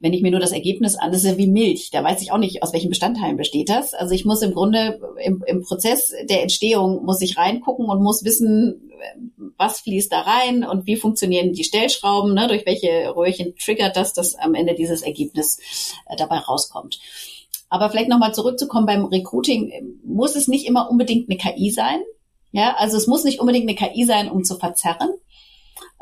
[0.00, 2.30] wenn ich mir nur das Ergebnis an, das ist ja wie Milch, da weiß ich
[2.30, 3.94] auch nicht, aus welchen Bestandteilen besteht das.
[3.94, 8.24] Also ich muss im Grunde im, im Prozess der Entstehung muss ich reingucken und muss
[8.24, 8.90] wissen,
[9.56, 14.12] was fließt da rein und wie funktionieren die Stellschrauben, ne, durch welche Röhrchen triggert das,
[14.12, 15.58] dass am Ende dieses Ergebnis
[16.06, 17.00] äh, dabei rauskommt.
[17.68, 22.00] Aber vielleicht nochmal zurückzukommen beim Recruiting, muss es nicht immer unbedingt eine KI sein.
[22.50, 25.10] Ja, also es muss nicht unbedingt eine KI sein, um zu verzerren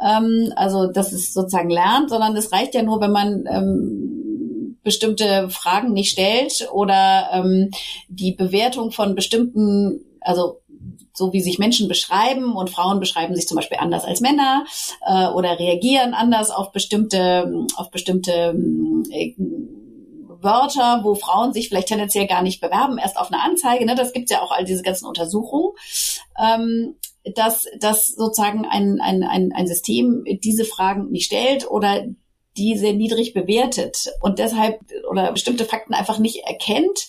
[0.00, 5.50] ähm, also dass es sozusagen lernt, sondern es reicht ja nur, wenn man ähm, bestimmte
[5.50, 7.70] Fragen nicht stellt oder ähm,
[8.08, 10.60] die Bewertung von bestimmten, also
[11.12, 14.64] so wie sich Menschen beschreiben und Frauen beschreiben sich zum Beispiel anders als Männer
[15.04, 18.54] äh, oder reagieren anders auf bestimmte auf bestimmte
[19.10, 19.34] äh,
[20.42, 23.84] Wörter, wo Frauen sich vielleicht tendenziell gar nicht bewerben, erst auf eine Anzeige.
[23.84, 23.94] Ne?
[23.94, 25.72] Das gibt's ja auch all diese ganzen Untersuchungen.
[26.38, 26.94] Ähm,
[27.34, 32.04] dass, dass sozusagen ein, ein, ein, ein System diese Fragen nicht stellt oder
[32.56, 37.06] die sehr niedrig bewertet und deshalb oder bestimmte Fakten einfach nicht erkennt,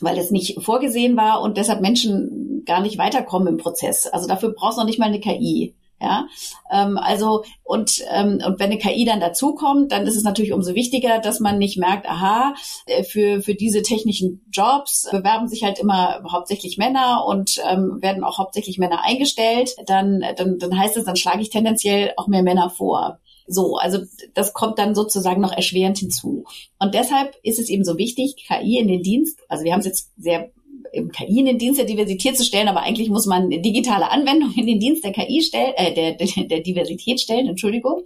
[0.00, 4.06] weil es nicht vorgesehen war und deshalb Menschen gar nicht weiterkommen im Prozess.
[4.06, 5.74] Also dafür brauchst du noch nicht mal eine KI.
[5.98, 6.28] Ja,
[6.70, 10.74] ähm, also und ähm, und wenn eine KI dann dazukommt, dann ist es natürlich umso
[10.74, 15.78] wichtiger, dass man nicht merkt, aha, äh, für für diese technischen Jobs bewerben sich halt
[15.78, 19.74] immer hauptsächlich Männer und ähm, werden auch hauptsächlich Männer eingestellt.
[19.86, 23.18] Dann dann dann heißt es, dann schlage ich tendenziell auch mehr Männer vor.
[23.46, 24.00] So, also
[24.34, 26.44] das kommt dann sozusagen noch erschwerend hinzu.
[26.78, 29.86] Und deshalb ist es eben so wichtig, KI in den Dienst, also wir haben es
[29.86, 30.50] jetzt sehr
[30.96, 34.56] im KI in den Dienst der Diversität zu stellen, aber eigentlich muss man digitale Anwendungen
[34.56, 38.02] in den Dienst der KI stellen, äh, der, der, der Diversität stellen, Entschuldigung,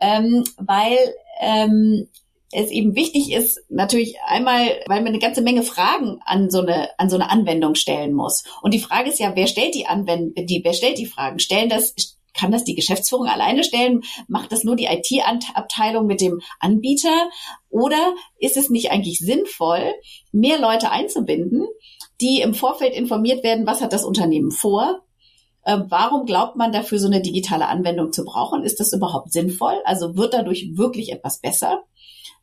[0.00, 0.96] ähm, weil
[1.40, 2.08] ähm,
[2.52, 6.88] es eben wichtig ist, natürlich einmal, weil man eine ganze Menge Fragen an so eine,
[6.98, 8.44] an so eine Anwendung stellen muss.
[8.62, 11.38] Und die Frage ist ja, wer stellt die Anwendung, die, wer stellt die Fragen?
[11.38, 11.94] Stellen das,
[12.34, 14.02] kann das die Geschäftsführung alleine stellen?
[14.26, 17.30] Macht das nur die IT-Abteilung mit dem Anbieter?
[17.68, 19.94] Oder ist es nicht eigentlich sinnvoll,
[20.32, 21.66] mehr Leute einzubinden,
[22.20, 25.02] die im Vorfeld informiert werden, was hat das Unternehmen vor?
[25.64, 28.62] Äh, warum glaubt man dafür so eine digitale Anwendung zu brauchen?
[28.62, 29.76] Ist das überhaupt sinnvoll?
[29.84, 31.82] Also wird dadurch wirklich etwas besser?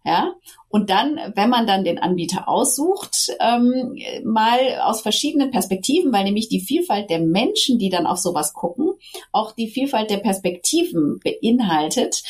[0.05, 0.35] Ja,
[0.69, 6.47] und dann, wenn man dann den Anbieter aussucht, ähm, mal aus verschiedenen Perspektiven, weil nämlich
[6.47, 8.93] die Vielfalt der Menschen, die dann auf sowas gucken,
[9.33, 12.23] auch die Vielfalt der Perspektiven beinhaltet.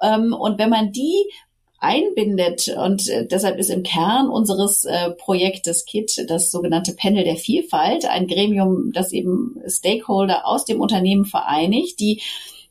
[0.00, 1.28] Ähm, und wenn man die
[1.84, 2.68] einbindet.
[2.68, 8.06] Und äh, deshalb ist im Kern unseres äh, Projektes KIT das sogenannte Panel der Vielfalt,
[8.06, 12.22] ein Gremium, das eben Stakeholder aus dem Unternehmen vereinigt, die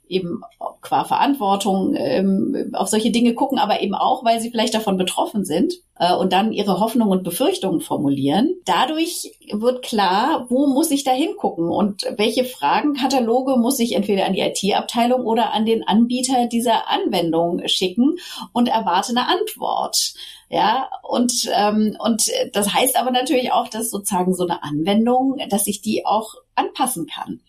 [0.07, 0.41] eben
[0.81, 5.45] qua Verantwortung ähm, auf solche Dinge gucken, aber eben auch, weil sie vielleicht davon betroffen
[5.45, 8.53] sind äh, und dann ihre Hoffnungen und Befürchtungen formulieren.
[8.65, 14.33] Dadurch wird klar, wo muss ich da hingucken und welche Fragenkataloge muss ich entweder an
[14.33, 18.17] die IT-Abteilung oder an den Anbieter dieser Anwendung schicken
[18.51, 20.13] und erwarte eine Antwort.
[20.49, 25.65] Ja, und, ähm, und das heißt aber natürlich auch, dass sozusagen so eine Anwendung, dass
[25.65, 27.41] ich die auch anpassen kann.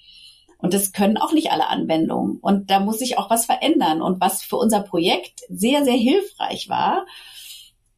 [0.65, 2.39] Und das können auch nicht alle Anwendungen.
[2.41, 4.01] Und da muss sich auch was verändern.
[4.01, 7.05] Und was für unser Projekt sehr, sehr hilfreich war,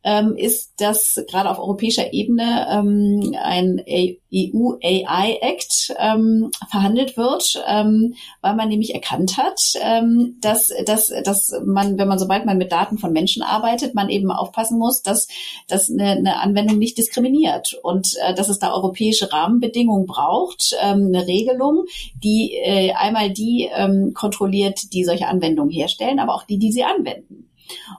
[0.06, 3.82] ähm, ist, dass gerade auf europäischer Ebene ähm, ein
[4.32, 11.12] EU AI Act ähm, verhandelt wird, ähm, weil man nämlich erkannt hat, ähm, dass, dass,
[11.24, 15.02] dass man, wenn man sobald man mit Daten von Menschen arbeitet, man eben aufpassen muss,
[15.02, 15.26] dass,
[15.66, 21.06] dass eine, eine Anwendung nicht diskriminiert und äh, dass es da europäische Rahmenbedingungen braucht, ähm,
[21.08, 21.84] eine Regelung,
[22.22, 23.68] die äh, einmal die
[24.14, 27.48] kontrolliert, die solche Anwendungen herstellen, aber auch die, die sie anwenden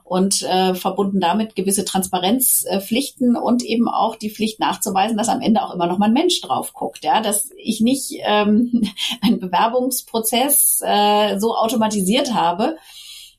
[0.04, 5.40] und äh, verbunden damit gewisse Transparenzpflichten äh, und eben auch die Pflicht nachzuweisen, dass am
[5.40, 8.82] Ende auch immer noch mal ein Mensch drauf guckt, ja, dass ich nicht ähm,
[9.20, 12.76] einen Bewerbungsprozess äh, so automatisiert habe,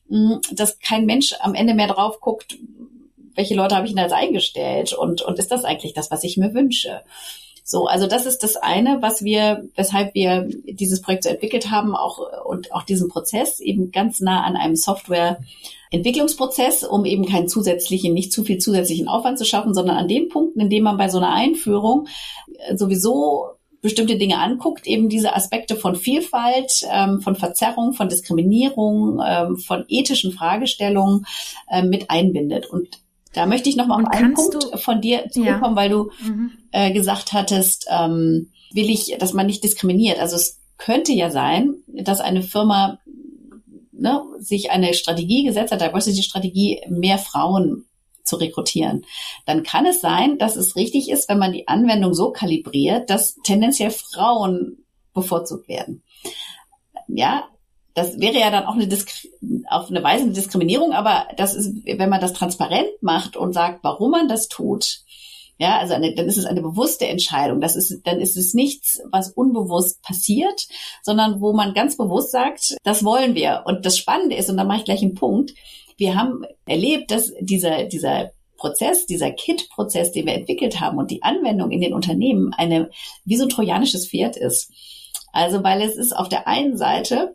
[0.08, 2.58] mh, hm, dass kein Mensch am Ende mehr drauf guckt,
[3.34, 6.36] welche Leute habe ich denn als eingestellt und und ist das eigentlich das, was ich
[6.36, 7.02] mir wünsche?
[7.70, 11.94] So, also das ist das eine, was wir, weshalb wir dieses Projekt so entwickelt haben,
[11.94, 15.38] auch und auch diesen Prozess eben ganz nah an einem Software
[15.90, 20.28] Entwicklungsprozess, um eben keinen zusätzlichen, nicht zu viel zusätzlichen Aufwand zu schaffen, sondern an den
[20.28, 22.06] Punkten, in denen man bei so einer Einführung
[22.58, 23.46] äh, sowieso
[23.82, 29.84] bestimmte Dinge anguckt, eben diese Aspekte von Vielfalt, ähm, von Verzerrung, von Diskriminierung, ähm, von
[29.88, 31.26] ethischen Fragestellungen
[31.68, 32.66] äh, mit einbindet.
[32.66, 33.00] Und
[33.32, 35.82] da möchte ich noch mal auf einen Punkt von dir zurückkommen, ja.
[35.82, 36.52] weil du mhm.
[36.72, 40.18] äh, gesagt hattest, ähm, will ich, dass man nicht diskriminiert.
[40.18, 42.98] Also es könnte ja sein, dass eine Firma
[44.00, 47.84] ne, sich eine Strategie gesetzt hat, Diversity-Strategie, mehr Frauen
[48.24, 49.04] zu rekrutieren,
[49.46, 53.36] dann kann es sein, dass es richtig ist, wenn man die Anwendung so kalibriert, dass
[53.44, 54.84] tendenziell Frauen
[55.14, 56.02] bevorzugt werden.
[57.08, 57.48] Ja,
[57.94, 59.10] das wäre ja dann auch eine Disk
[59.68, 63.82] auf eine Weise eine Diskriminierung, aber das ist, wenn man das transparent macht und sagt,
[63.82, 65.00] warum man das tut,
[65.60, 67.60] ja, also eine, dann ist es eine bewusste Entscheidung.
[67.60, 70.66] Das ist, dann ist es nichts, was unbewusst passiert,
[71.02, 73.64] sondern wo man ganz bewusst sagt, das wollen wir.
[73.66, 75.52] Und das Spannende ist, und da mache ich gleich einen Punkt,
[75.98, 81.22] wir haben erlebt, dass dieser, dieser Prozess, dieser Kit-Prozess, den wir entwickelt haben und die
[81.22, 82.90] Anwendung in den Unternehmen eine,
[83.26, 84.72] wie so ein trojanisches Pferd ist.
[85.30, 87.34] Also, weil es ist auf der einen Seite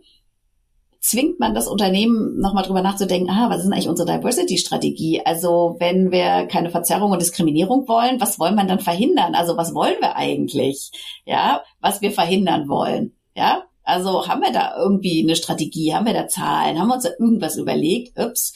[1.06, 5.22] zwingt man das Unternehmen nochmal drüber nachzudenken, ah, was ist eigentlich unsere Diversity-Strategie?
[5.24, 9.36] Also wenn wir keine Verzerrung und Diskriminierung wollen, was wollen wir dann verhindern?
[9.36, 10.92] Also was wollen wir eigentlich?
[11.26, 13.14] Ja, was wir verhindern wollen?
[13.36, 15.94] Ja, also haben wir da irgendwie eine Strategie?
[15.94, 16.80] Haben wir da Zahlen?
[16.80, 18.18] Haben wir uns da irgendwas überlegt?
[18.20, 18.54] Ups.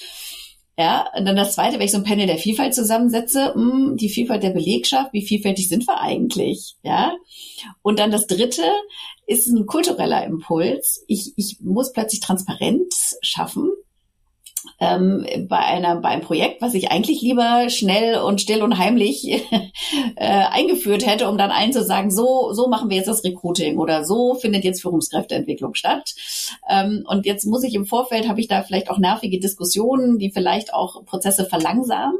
[0.76, 3.97] Ja, und dann das zweite, wenn ich so ein Panel der Vielfalt zusammensetze, mh, hm,
[3.97, 6.78] die Vielfalt der Belegschaft, wie vielfältig sind wir eigentlich?
[6.84, 7.12] Ja.
[7.82, 8.64] Und dann das dritte
[9.30, 11.04] ist ein kultureller Impuls.
[11.08, 13.72] Ich, ich muss plötzlich Transparenz schaffen
[14.80, 19.26] ähm, bei einer bei einem Projekt, was ich eigentlich lieber schnell und still und heimlich
[20.16, 23.78] äh, eingeführt hätte, um dann allen zu sagen, so so machen wir jetzt das Recruiting
[23.78, 26.16] oder so findet jetzt Führungskräfteentwicklung statt.
[26.70, 30.32] Ähm, und jetzt muss ich im Vorfeld habe ich da vielleicht auch nervige Diskussionen, die
[30.32, 32.18] vielleicht auch Prozesse verlangsamen.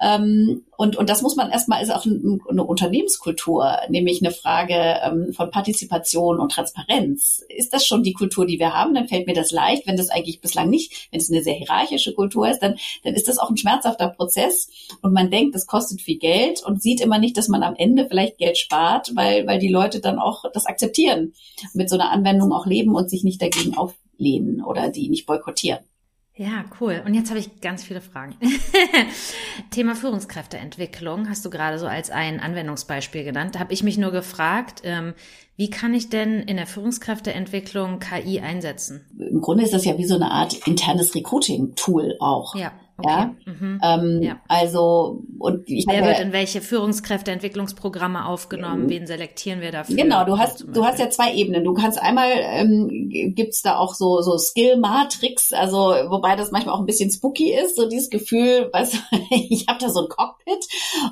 [0.00, 4.74] Ähm, und, und das muss man erstmal, ist auch ein, eine Unternehmenskultur, nämlich eine Frage
[4.74, 7.44] ähm, von Partizipation und Transparenz.
[7.48, 8.94] Ist das schon die Kultur, die wir haben?
[8.94, 9.86] Dann fällt mir das leicht.
[9.86, 13.28] Wenn das eigentlich bislang nicht, wenn es eine sehr hierarchische Kultur ist, dann, dann ist
[13.28, 14.68] das auch ein schmerzhafter Prozess.
[15.02, 18.06] Und man denkt, das kostet viel Geld und sieht immer nicht, dass man am Ende
[18.06, 21.34] vielleicht Geld spart, weil, weil die Leute dann auch das akzeptieren,
[21.74, 25.80] mit so einer Anwendung auch leben und sich nicht dagegen auflehnen oder die nicht boykottieren.
[26.34, 27.02] Ja, cool.
[27.04, 28.36] Und jetzt habe ich ganz viele Fragen.
[29.70, 33.54] Thema Führungskräfteentwicklung hast du gerade so als ein Anwendungsbeispiel genannt.
[33.54, 35.12] Da habe ich mich nur gefragt, ähm,
[35.56, 39.04] wie kann ich denn in der Führungskräfteentwicklung KI einsetzen?
[39.18, 42.54] Im Grunde ist das ja wie so eine Art internes Recruiting-Tool auch.
[42.54, 42.72] Ja.
[42.98, 43.10] Okay.
[43.10, 43.34] Ja?
[43.46, 43.80] Mhm.
[43.82, 44.40] Ähm, ja.
[44.48, 48.88] Also und ich Wer wird in welche Führungskräfteentwicklungsprogramme aufgenommen?
[48.88, 49.96] Wen selektieren wir dafür?
[49.96, 51.64] Genau, du hast du hast ja zwei Ebenen.
[51.64, 56.74] Du kannst einmal ähm, gibt's da auch so so Skill Matrix, also wobei das manchmal
[56.74, 58.98] auch ein bisschen spooky ist, so dieses Gefühl, weißt
[59.30, 60.66] ich habe da so ein Cockpit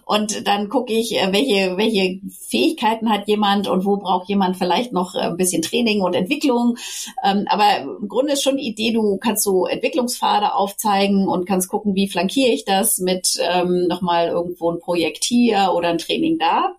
[0.04, 4.92] und dann gucke ich, äh, welche welche Fähigkeiten hat jemand und wo braucht jemand vielleicht
[4.92, 6.76] noch ein bisschen Training und Entwicklung.
[7.24, 11.69] Ähm, aber im Grunde ist schon die Idee, du kannst so Entwicklungspfade aufzeigen und kannst
[11.70, 16.38] gucken, wie flankiere ich das mit ähm, nochmal irgendwo ein Projekt hier oder ein Training
[16.38, 16.74] da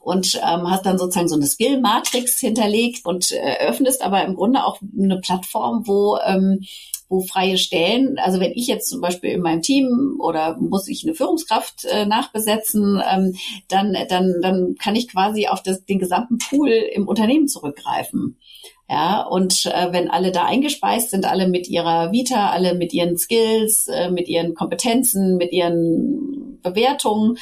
[0.00, 4.64] und ähm, hast dann sozusagen so eine Skill-Matrix hinterlegt und äh, öffnest aber im Grunde
[4.64, 6.60] auch eine Plattform, wo ähm,
[7.10, 11.04] wo freie Stellen, also wenn ich jetzt zum Beispiel in meinem Team oder muss ich
[11.04, 13.34] eine Führungskraft äh, nachbesetzen, ähm,
[13.66, 18.38] dann, dann, dann kann ich quasi auf das, den gesamten Pool im Unternehmen zurückgreifen.
[18.90, 23.16] Ja, und äh, wenn alle da eingespeist sind, alle mit ihrer Vita, alle mit ihren
[23.16, 27.38] Skills, äh, mit ihren Kompetenzen, mit ihren Bewertungen,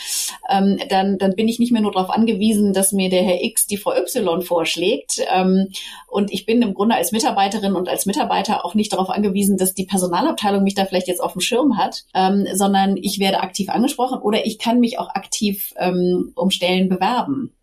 [0.51, 3.67] ähm, dann, dann bin ich nicht mehr nur darauf angewiesen, dass mir der Herr X
[3.67, 5.23] die Frau Y vorschlägt.
[5.35, 5.69] Ähm,
[6.07, 9.73] und ich bin im Grunde als Mitarbeiterin und als Mitarbeiter auch nicht darauf angewiesen, dass
[9.73, 13.71] die Personalabteilung mich da vielleicht jetzt auf dem Schirm hat, ähm, sondern ich werde aktiv
[13.71, 17.55] angesprochen oder ich kann mich auch aktiv ähm, um Stellen bewerben.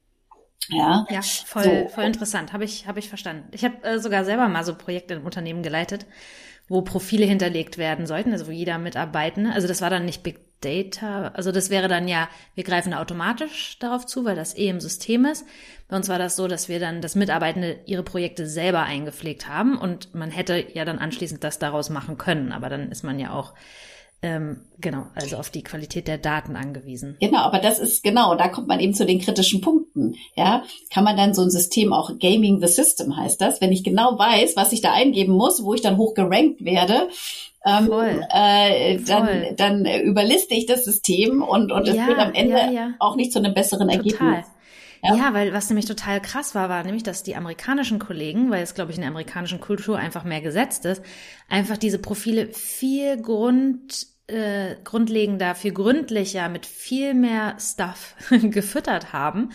[0.69, 1.87] Ja, ja voll, so.
[1.89, 2.53] voll interessant.
[2.53, 3.47] Habe ich, hab ich verstanden.
[3.51, 6.05] Ich habe äh, sogar selber mal so Projekte im Unternehmen geleitet,
[6.67, 10.39] wo Profile hinterlegt werden sollten, also wo jeder Mitarbeitende, also das war dann nicht Big
[10.61, 14.79] Data, also das wäre dann ja, wir greifen automatisch darauf zu, weil das eh im
[14.79, 15.45] System ist.
[15.87, 19.77] Bei uns war das so, dass wir dann, dass Mitarbeitende ihre Projekte selber eingepflegt haben
[19.77, 23.31] und man hätte ja dann anschließend das daraus machen können, aber dann ist man ja
[23.31, 23.53] auch
[24.25, 27.15] ähm, genau, also auf die Qualität der Daten angewiesen.
[27.19, 30.15] Genau, aber das ist genau, da kommt man eben zu den kritischen Punkten.
[30.35, 33.83] Ja, kann man dann so ein System auch Gaming the System heißt das, wenn ich
[33.83, 37.09] genau weiß, was ich da eingeben muss, wo ich dann hoch gerankt werde,
[37.65, 37.91] ähm,
[38.33, 42.71] äh, dann, dann überliste ich das System und, und es ja, wird am Ende ja,
[42.71, 42.93] ja.
[42.99, 44.05] auch nicht zu einem besseren Total.
[44.05, 44.45] Ergebnis.
[45.03, 45.15] Ja.
[45.15, 48.73] ja, weil was nämlich total krass war, war nämlich, dass die amerikanischen Kollegen, weil es,
[48.73, 51.03] glaube ich, in der amerikanischen Kultur einfach mehr gesetzt ist,
[51.47, 59.51] einfach diese Profile viel Grund äh, grundlegender, viel gründlicher, mit viel mehr Stuff gefüttert haben.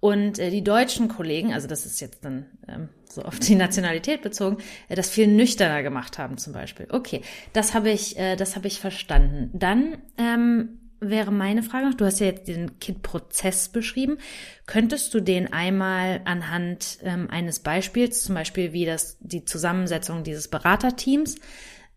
[0.00, 4.22] Und äh, die deutschen Kollegen, also das ist jetzt dann ähm, so auf die Nationalität
[4.22, 4.58] bezogen,
[4.88, 6.86] äh, das viel nüchterner gemacht haben zum Beispiel.
[6.90, 9.50] Okay, das habe ich, äh, das habe ich verstanden.
[9.52, 14.18] Dann ähm, wäre meine Frage noch, du hast ja jetzt den KIT-Prozess beschrieben.
[14.66, 20.48] Könntest du den einmal anhand ähm, eines Beispiels, zum Beispiel wie das die Zusammensetzung dieses
[20.48, 21.36] Beraterteams,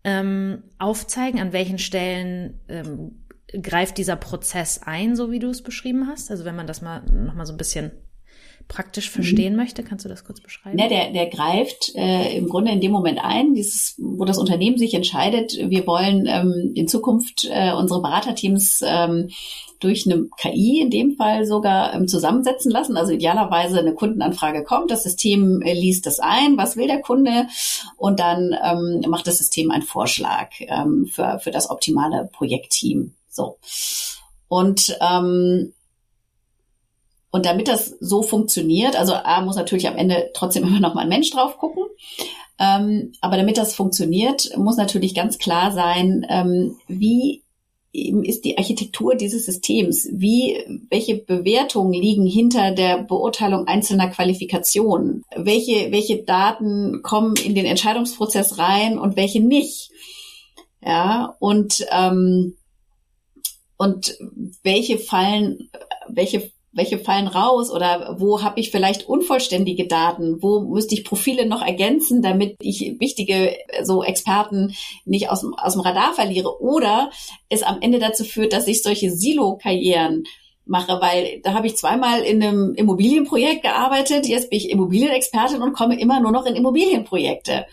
[0.04, 3.26] ähm, aufzeigen, an welchen Stellen ähm,
[3.62, 6.30] greift dieser Prozess ein, so wie du es beschrieben hast?
[6.30, 7.90] Also wenn man das mal nochmal so ein bisschen
[8.70, 9.58] praktisch verstehen mhm.
[9.58, 10.78] möchte, kannst du das kurz beschreiben?
[10.78, 14.78] Ja, der, der greift äh, im Grunde in dem Moment ein, dieses, wo das Unternehmen
[14.78, 19.30] sich entscheidet, wir wollen ähm, in Zukunft äh, unsere Beraterteams ähm,
[19.80, 22.96] durch eine KI in dem Fall sogar ähm, zusammensetzen lassen.
[22.96, 27.48] Also idealerweise eine Kundenanfrage kommt, das System äh, liest das ein, was will der Kunde
[27.96, 33.14] und dann ähm, macht das System einen Vorschlag ähm, für, für das optimale Projektteam.
[33.28, 33.56] So.
[34.46, 35.72] Und ähm,
[37.30, 41.02] und damit das so funktioniert, also A muss natürlich am Ende trotzdem immer noch mal
[41.02, 41.84] ein Mensch drauf gucken,
[42.58, 47.42] ähm, aber damit das funktioniert, muss natürlich ganz klar sein, ähm, wie
[47.92, 50.08] eben ist die Architektur dieses Systems?
[50.12, 50.58] Wie,
[50.90, 55.24] welche Bewertungen liegen hinter der Beurteilung einzelner Qualifikationen?
[55.34, 59.90] Welche, welche Daten kommen in den Entscheidungsprozess rein und welche nicht?
[60.82, 62.56] Ja, und, ähm,
[63.76, 64.16] und
[64.62, 65.70] welche fallen,
[66.08, 71.46] welche welche fallen raus oder wo habe ich vielleicht unvollständige Daten, wo müsste ich Profile
[71.46, 77.10] noch ergänzen, damit ich wichtige so Experten nicht aus, aus dem Radar verliere oder
[77.48, 80.24] es am Ende dazu führt, dass ich solche Silo-Karrieren
[80.70, 85.72] mache, weil da habe ich zweimal in einem Immobilienprojekt gearbeitet, jetzt bin ich Immobilienexpertin und
[85.72, 87.66] komme immer nur noch in Immobilienprojekte.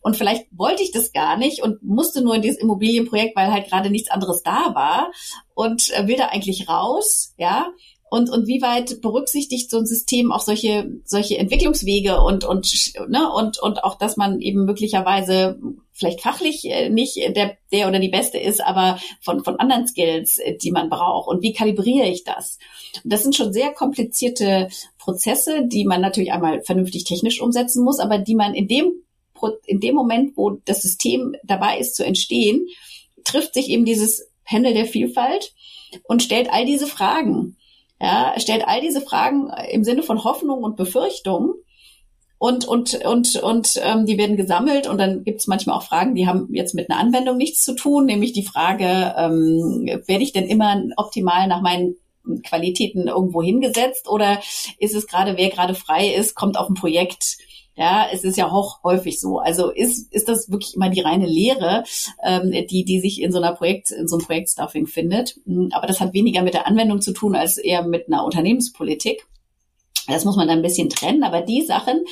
[0.00, 3.68] Und vielleicht wollte ich das gar nicht und musste nur in dieses Immobilienprojekt, weil halt
[3.68, 5.10] gerade nichts anderes da war
[5.54, 7.70] und äh, will da eigentlich raus, ja.
[8.10, 12.66] Und, und wie weit berücksichtigt so ein System auch solche, solche Entwicklungswege und, und,
[13.08, 15.58] ne, und, und auch, dass man eben möglicherweise
[15.92, 20.38] vielleicht fachlich äh, nicht der, der oder die Beste ist, aber von, von anderen Skills,
[20.38, 21.28] äh, die man braucht.
[21.28, 22.58] Und wie kalibriere ich das?
[23.02, 27.98] Und das sind schon sehr komplizierte Prozesse, die man natürlich einmal vernünftig technisch umsetzen muss,
[27.98, 28.92] aber die man in dem,
[29.66, 32.66] in dem Moment, wo das System dabei ist zu entstehen,
[33.24, 35.52] trifft sich eben dieses Panel der Vielfalt
[36.04, 37.56] und stellt all diese Fragen.
[38.00, 41.54] Ja, stellt all diese Fragen im Sinne von Hoffnung und Befürchtung.
[42.40, 44.86] Und und und und ähm, die werden gesammelt.
[44.86, 47.74] Und dann gibt es manchmal auch Fragen, die haben jetzt mit einer Anwendung nichts zu
[47.74, 51.96] tun, nämlich die Frage, ähm, werde ich denn immer optimal nach meinen
[52.44, 54.08] Qualitäten irgendwo hingesetzt?
[54.08, 54.40] Oder
[54.78, 57.38] ist es gerade, wer gerade frei ist, kommt auf ein Projekt,
[57.78, 59.38] ja, es ist ja auch häufig so.
[59.38, 61.84] Also ist, ist das wirklich immer die reine Lehre,
[62.24, 65.38] ähm, die, die sich in so einer Projekt, in so einem Projektstuffing findet.
[65.70, 69.28] Aber das hat weniger mit der Anwendung zu tun als eher mit einer Unternehmenspolitik.
[70.08, 72.04] Das muss man ein bisschen trennen, aber die Sachen,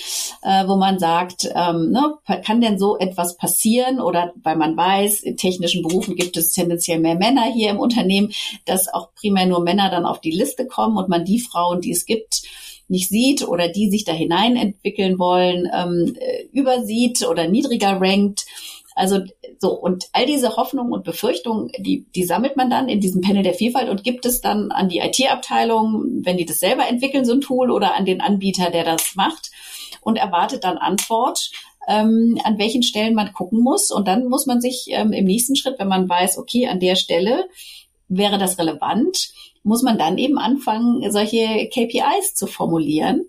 [0.43, 2.15] äh, wo man sagt, ähm, ne,
[2.45, 7.01] kann denn so etwas passieren oder weil man weiß, in technischen Berufen gibt es tendenziell
[7.01, 8.33] mehr Männer hier im Unternehmen,
[8.67, 11.91] dass auch primär nur Männer dann auf die Liste kommen und man die Frauen, die
[11.91, 12.43] es gibt,
[12.89, 18.47] nicht sieht oder die sich da hinein entwickeln wollen, ähm, äh, übersieht oder niedriger rankt.
[18.95, 19.21] Also
[19.59, 23.43] so, und all diese Hoffnungen und Befürchtungen, die, die sammelt man dann in diesem Panel
[23.43, 27.33] der Vielfalt und gibt es dann an die IT-Abteilung, wenn die das selber entwickeln, so
[27.33, 29.51] ein Tool, oder an den Anbieter, der das macht,
[30.01, 31.51] und erwartet dann Antwort,
[31.89, 33.91] ähm, an welchen Stellen man gucken muss.
[33.91, 36.97] Und dann muss man sich ähm, im nächsten Schritt, wenn man weiß, okay, an der
[36.97, 37.49] Stelle
[38.09, 39.31] wäre das relevant,
[39.67, 43.27] muss man dann eben anfangen, solche KPIs zu formulieren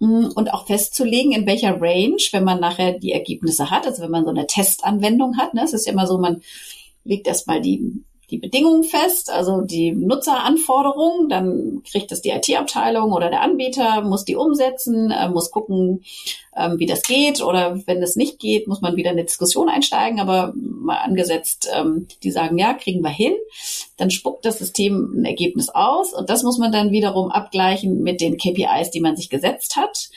[0.00, 4.10] Mm, und auch festzulegen, in welcher Range, wenn man nachher die Ergebnisse hat, also wenn
[4.10, 6.42] man so eine Testanwendung hat, ne, es ist ja immer so, man
[7.04, 8.02] legt erstmal die
[8.34, 14.24] die Bedingungen fest, also die Nutzeranforderungen, dann kriegt das die IT-Abteilung oder der Anbieter, muss
[14.24, 16.02] die umsetzen, äh, muss gucken,
[16.56, 17.40] ähm, wie das geht.
[17.40, 21.68] Oder wenn es nicht geht, muss man wieder in eine Diskussion einsteigen, aber mal angesetzt,
[21.72, 23.34] ähm, die sagen, ja, kriegen wir hin,
[23.98, 26.12] dann spuckt das System ein Ergebnis aus.
[26.12, 30.10] Und das muss man dann wiederum abgleichen mit den KPIs, die man sich gesetzt hat.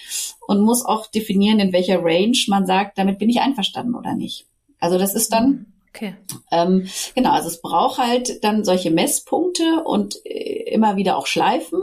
[0.47, 4.47] Und muss auch definieren, in welcher Range man sagt, damit bin ich einverstanden oder nicht.
[4.79, 5.67] Also das ist dann
[5.97, 6.13] Okay.
[6.51, 11.81] Ähm, genau, also es braucht halt dann solche Messpunkte und äh, immer wieder auch Schleifen.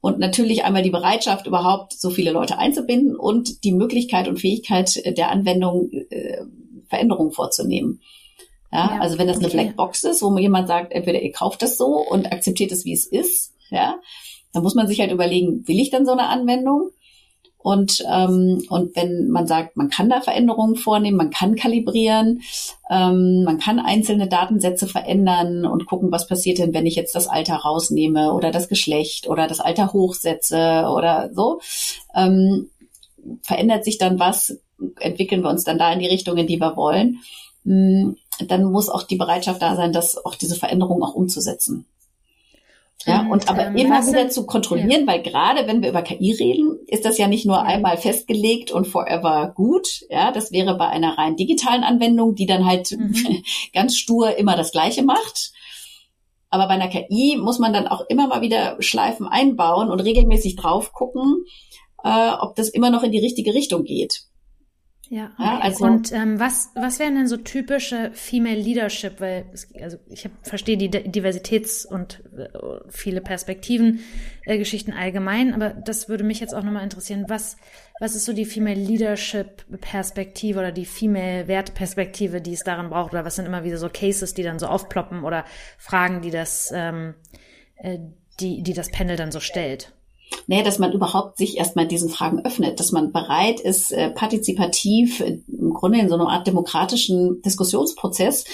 [0.00, 5.02] Und natürlich einmal die Bereitschaft, überhaupt so viele Leute einzubinden und die Möglichkeit und Fähigkeit
[5.16, 6.42] der Anwendung, äh,
[6.88, 8.00] Veränderungen vorzunehmen.
[8.72, 9.56] Ja, ja, also wenn das eine okay.
[9.56, 13.06] Blackbox ist, wo jemand sagt, entweder ihr kauft das so und akzeptiert es, wie es
[13.06, 13.98] ist, ja,
[14.52, 16.90] dann muss man sich halt überlegen, will ich dann so eine Anwendung?
[17.66, 22.42] Und, ähm, und wenn man sagt, man kann da Veränderungen vornehmen, man kann kalibrieren,
[22.88, 27.26] ähm, man kann einzelne Datensätze verändern und gucken, was passiert denn, wenn ich jetzt das
[27.26, 31.58] Alter rausnehme oder das Geschlecht oder das Alter hochsetze oder so,
[32.14, 32.70] ähm,
[33.42, 34.60] verändert sich dann was,
[35.00, 37.18] entwickeln wir uns dann da in die Richtung, in die wir wollen.
[37.64, 41.84] Hm, dann muss auch die Bereitschaft da sein, das auch diese Veränderungen auch umzusetzen.
[43.04, 45.06] Ja, und, und aber ähm, immer wieder sind, zu kontrollieren, ja.
[45.06, 48.86] weil gerade wenn wir über KI reden, ist das ja nicht nur einmal festgelegt und
[48.86, 50.04] forever gut.
[50.08, 53.42] Ja, das wäre bei einer rein digitalen Anwendung, die dann halt mhm.
[53.72, 55.52] ganz stur immer das Gleiche macht.
[56.48, 60.56] Aber bei einer KI muss man dann auch immer mal wieder Schleifen einbauen und regelmäßig
[60.56, 61.44] drauf gucken,
[62.02, 64.22] äh, ob das immer noch in die richtige Richtung geht.
[65.08, 65.44] Ja, okay.
[65.44, 69.20] ja also, und ähm, was, was wären denn so typische Female Leadership?
[69.20, 72.48] Weil es, also ich hab, verstehe die Diversitäts- und äh,
[72.88, 74.00] viele Perspektiven
[74.44, 77.26] äh, Geschichten allgemein, aber das würde mich jetzt auch nochmal interessieren.
[77.28, 77.56] Was,
[78.00, 83.12] was ist so die Female Leadership Perspektive oder die Female Wertperspektive, die es darin braucht?
[83.12, 85.44] Oder was sind immer wieder so Cases, die dann so aufploppen oder
[85.78, 87.14] Fragen, die das, ähm,
[87.76, 87.98] äh,
[88.40, 89.92] die, die das Panel dann so stellt?
[90.48, 95.20] Nee, dass man überhaupt sich erstmal diesen Fragen öffnet, dass man bereit ist, äh, partizipativ
[95.20, 98.44] äh, im Grunde in so einer Art demokratischen Diskussionsprozess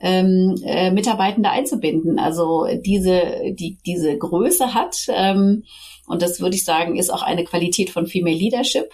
[0.00, 2.18] ähm, äh, Mitarbeitende einzubinden.
[2.18, 5.64] Also diese, die diese Größe hat, ähm,
[6.06, 8.90] Und das würde ich sagen, ist auch eine Qualität von Female Leadership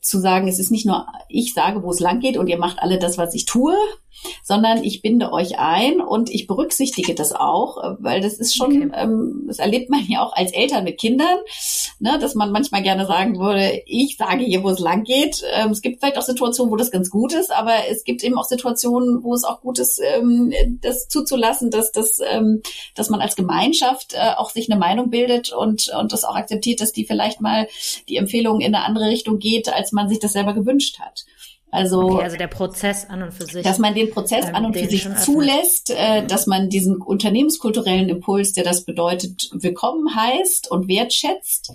[0.00, 2.78] zu sagen, es ist nicht nur ich sage, wo es lang geht und ihr macht
[2.78, 3.74] alle das, was ich tue,
[4.42, 8.90] sondern ich binde euch ein und ich berücksichtige das auch, weil das ist schon, okay.
[8.94, 11.38] ähm, das erlebt man ja auch als Eltern mit Kindern,
[11.98, 15.42] ne, dass man manchmal gerne sagen würde, ich sage hier, wo es lang geht.
[15.52, 18.38] Ähm, es gibt vielleicht auch Situationen, wo das ganz gut ist, aber es gibt eben
[18.38, 22.62] auch Situationen, wo es auch gut ist, ähm, das zuzulassen, dass, dass, ähm,
[22.94, 26.80] dass man als Gemeinschaft äh, auch sich eine Meinung bildet und, und das auch akzeptiert,
[26.80, 27.66] dass die vielleicht mal
[28.08, 31.24] die Empfehlung in eine andere Richtung geht, als man sich das selber gewünscht hat.
[31.74, 33.64] Also, okay, also der Prozess an und für sich.
[33.64, 38.08] Dass man den Prozess ähm, an und für sich zulässt, äh, dass man diesen unternehmenskulturellen
[38.08, 41.72] Impuls, der das bedeutet, willkommen heißt und wertschätzt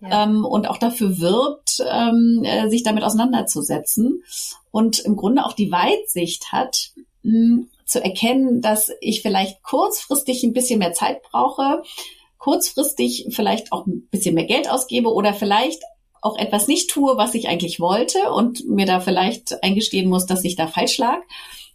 [0.00, 0.22] ja.
[0.22, 4.22] ähm, und auch dafür wirbt, ähm, äh, sich damit auseinanderzusetzen
[4.70, 6.92] und im Grunde auch die Weitsicht hat,
[7.24, 11.82] mh, hm, zu erkennen, dass ich vielleicht kurzfristig ein bisschen mehr Zeit brauche,
[12.38, 15.82] kurzfristig vielleicht auch ein bisschen mehr Geld ausgebe oder vielleicht
[16.22, 20.44] auch etwas nicht tue, was ich eigentlich wollte und mir da vielleicht eingestehen muss, dass
[20.44, 21.18] ich da falsch lag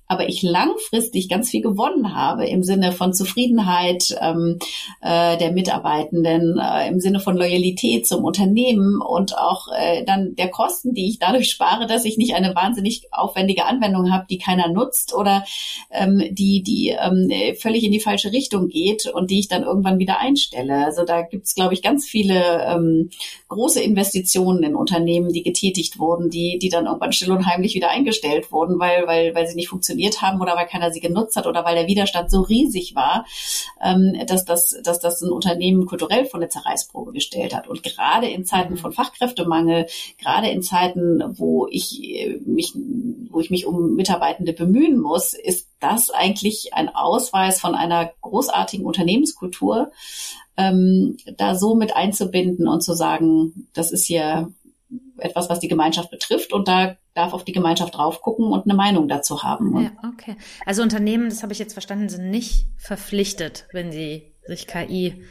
[0.08, 4.58] aber ich langfristig ganz viel gewonnen habe im Sinne von Zufriedenheit ähm,
[5.02, 10.50] äh, der Mitarbeitenden, äh, im Sinne von Loyalität zum Unternehmen und auch äh, dann der
[10.50, 14.70] Kosten, die ich dadurch spare, dass ich nicht eine wahnsinnig aufwendige Anwendung habe, die keiner
[14.70, 15.44] nutzt oder
[15.92, 17.30] ähm, die, die ähm,
[17.60, 20.86] völlig in die falsche Richtung geht und die ich dann irgendwann wieder einstelle.
[20.86, 23.10] Also da gibt's, glaube ich, ganz viele ähm,
[23.50, 27.90] große Investitionen in Unternehmen, die getätigt wurden, die, die dann irgendwann still und heimlich wieder
[27.90, 31.36] eingestellt wurden, weil, weil, weil sie nicht funktionieren funktioniert haben oder weil keiner sie genutzt
[31.36, 33.26] hat oder weil der Widerstand so riesig war,
[33.82, 37.68] ähm, dass, das, dass das ein Unternehmen kulturell von der Zerreißprobe gestellt hat.
[37.68, 38.78] Und gerade in Zeiten mhm.
[38.78, 39.88] von Fachkräftemangel,
[40.18, 42.74] gerade in Zeiten, wo ich äh, mich,
[43.30, 48.86] wo ich mich um Mitarbeitende bemühen muss, ist das eigentlich ein Ausweis von einer großartigen
[48.86, 49.92] Unternehmenskultur,
[50.58, 54.52] ähm, da so mit einzubinden und zu sagen, das ist hier
[55.18, 58.76] etwas, was die Gemeinschaft betrifft und da darf auf die Gemeinschaft drauf gucken und eine
[58.76, 59.82] Meinung dazu haben.
[59.82, 60.38] Ja, okay.
[60.66, 65.26] Also Unternehmen, das habe ich jetzt verstanden, sind nicht verpflichtet, wenn sie sich KI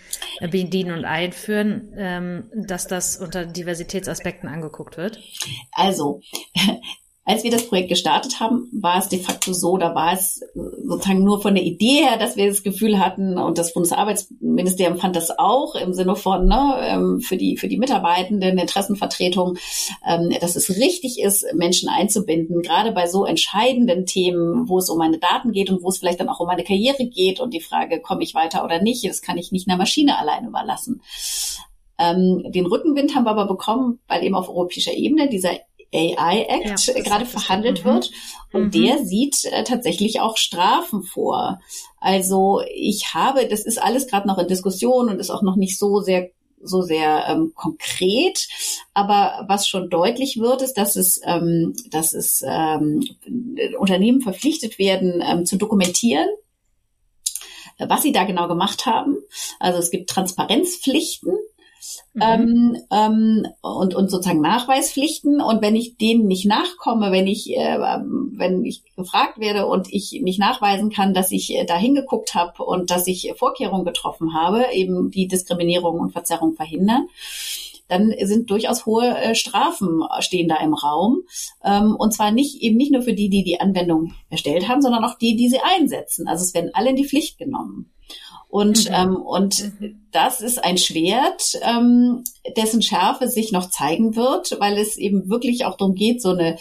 [0.50, 5.20] bedienen und einführen, ähm, dass das unter Diversitätsaspekten angeguckt wird?
[5.72, 6.20] Also,
[7.28, 11.24] als wir das Projekt gestartet haben, war es de facto so, da war es sozusagen
[11.24, 15.36] nur von der Idee her, dass wir das Gefühl hatten, und das Bundesarbeitsministerium fand das
[15.36, 19.58] auch im Sinne von ne, ähm, für die für die Mitarbeitenden Interessenvertretung,
[20.08, 24.98] ähm, dass es richtig ist, Menschen einzubinden, gerade bei so entscheidenden Themen, wo es um
[24.98, 27.60] meine Daten geht und wo es vielleicht dann auch um meine Karriere geht und die
[27.60, 31.02] Frage, komme ich weiter oder nicht, das kann ich nicht einer Maschine allein überlassen.
[31.98, 35.50] Ähm, den Rückenwind haben wir aber bekommen, weil eben auf europäischer Ebene dieser
[35.96, 37.88] AI Act ja, gerade verhandelt mhm.
[37.88, 38.10] wird.
[38.52, 38.70] Und mhm.
[38.70, 41.60] der sieht äh, tatsächlich auch Strafen vor.
[42.00, 45.78] Also ich habe, das ist alles gerade noch in Diskussion und ist auch noch nicht
[45.78, 46.30] so sehr
[46.62, 48.48] so sehr ähm, konkret,
[48.94, 53.06] aber was schon deutlich wird, ist, dass es, ähm, dass es ähm,
[53.78, 56.26] Unternehmen verpflichtet werden, ähm, zu dokumentieren,
[57.78, 59.18] was sie da genau gemacht haben.
[59.60, 61.36] Also es gibt Transparenzpflichten
[62.14, 62.22] Mhm.
[62.22, 65.40] Ähm, ähm, und, und sozusagen Nachweispflichten.
[65.40, 70.20] Und wenn ich denen nicht nachkomme, wenn ich, äh, wenn ich gefragt werde und ich
[70.22, 74.66] nicht nachweisen kann, dass ich äh, da hingeguckt habe und dass ich Vorkehrungen getroffen habe,
[74.72, 77.08] eben die Diskriminierung und Verzerrung verhindern,
[77.88, 81.22] dann sind durchaus hohe äh, Strafen stehen da im Raum.
[81.64, 85.04] Ähm, und zwar nicht eben nicht nur für die, die die Anwendung erstellt haben, sondern
[85.04, 86.26] auch die, die sie einsetzen.
[86.28, 87.92] Also es werden alle in die Pflicht genommen.
[88.56, 88.94] Und, mhm.
[88.94, 90.08] ähm, und mhm.
[90.12, 92.24] das ist ein Schwert, ähm,
[92.56, 96.56] dessen Schärfe sich noch zeigen wird, weil es eben wirklich auch darum geht, so eine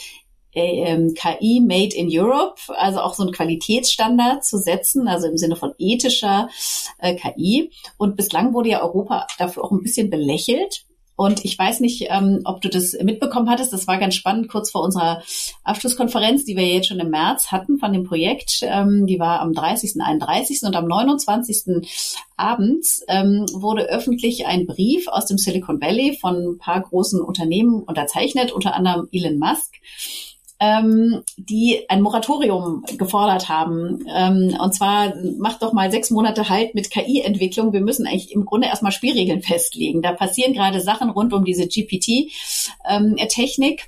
[0.54, 5.38] äh, ähm, KI made in Europe, also auch so einen Qualitätsstandard zu setzen, also im
[5.38, 6.50] Sinne von ethischer
[7.00, 7.72] äh, KI.
[7.96, 10.86] Und bislang wurde ja Europa dafür auch ein bisschen belächelt.
[11.16, 13.72] Und ich weiß nicht, ähm, ob du das mitbekommen hattest.
[13.72, 15.22] Das war ganz spannend, kurz vor unserer
[15.64, 18.60] Abschlusskonferenz, die wir jetzt schon im März hatten von dem Projekt.
[18.64, 20.64] Ähm, die war am 30., 31.
[20.64, 21.88] und am 29.
[22.36, 27.82] abends ähm, wurde öffentlich ein Brief aus dem Silicon Valley von ein paar großen Unternehmen
[27.84, 29.76] unterzeichnet, unter anderem Elon Musk
[30.66, 34.06] ähm, die ein Moratorium gefordert haben.
[34.14, 37.72] Ähm, und zwar macht doch mal sechs Monate halt mit KI-Entwicklung.
[37.74, 40.02] Wir müssen eigentlich im Grunde erstmal Spielregeln festlegen.
[40.02, 43.84] Da passieren gerade Sachen rund um diese GPT-Technik,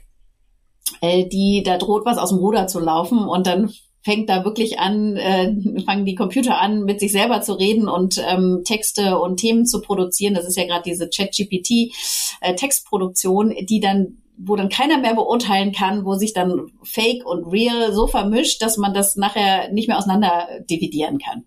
[1.01, 3.71] ähm, äh, die da droht was aus dem Ruder zu laufen und dann
[4.03, 5.53] fängt da wirklich an, äh,
[5.85, 9.81] fangen die Computer an, mit sich selber zu reden und ähm, Texte und Themen zu
[9.81, 10.33] produzieren.
[10.33, 16.05] Das ist ja gerade diese Chat-GPT-Textproduktion, äh, die dann wo dann keiner mehr beurteilen kann,
[16.05, 20.47] wo sich dann Fake und Real so vermischt, dass man das nachher nicht mehr auseinander
[20.69, 21.45] dividieren kann.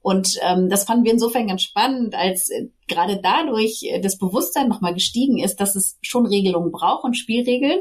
[0.00, 4.68] Und ähm, das fanden wir insofern ganz spannend, als äh, gerade dadurch äh, das Bewusstsein
[4.68, 7.80] nochmal gestiegen ist, dass es schon Regelungen braucht und Spielregeln,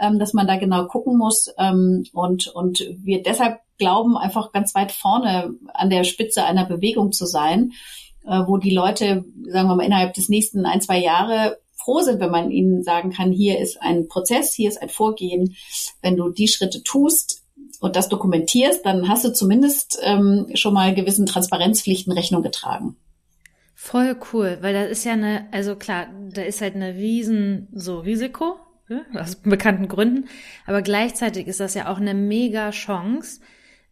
[0.00, 4.74] ähm, dass man da genau gucken muss ähm, und, und wir deshalb glauben, einfach ganz
[4.74, 7.72] weit vorne an der Spitze einer Bewegung zu sein,
[8.26, 11.58] äh, wo die Leute, sagen wir mal, innerhalb des nächsten ein, zwei Jahre
[11.88, 15.56] froh sind, wenn man ihnen sagen kann, hier ist ein Prozess, hier ist ein Vorgehen.
[16.02, 17.44] Wenn du die Schritte tust
[17.80, 22.96] und das dokumentierst, dann hast du zumindest ähm, schon mal gewissen Transparenzpflichten Rechnung getragen.
[23.74, 28.00] Voll cool, weil da ist ja eine, also klar, da ist halt eine riesen so
[28.00, 28.56] Risiko,
[28.90, 30.28] ja, aus bekannten Gründen,
[30.66, 33.40] aber gleichzeitig ist das ja auch eine mega Chance,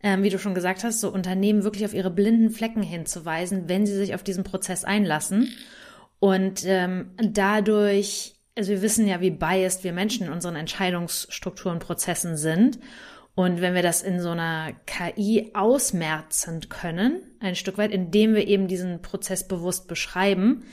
[0.03, 3.87] ähm, wie du schon gesagt hast, so Unternehmen wirklich auf ihre blinden Flecken hinzuweisen, wenn
[3.87, 5.49] sie sich auf diesen Prozess einlassen.
[6.19, 12.37] Und ähm, dadurch, also wir wissen ja, wie biased wir Menschen in unseren Entscheidungsstrukturen, Prozessen
[12.37, 12.79] sind.
[13.35, 18.49] Und wenn wir das in so einer KI ausmerzen können, ein Stück weit, indem wir
[18.49, 20.65] eben diesen Prozess bewusst beschreiben,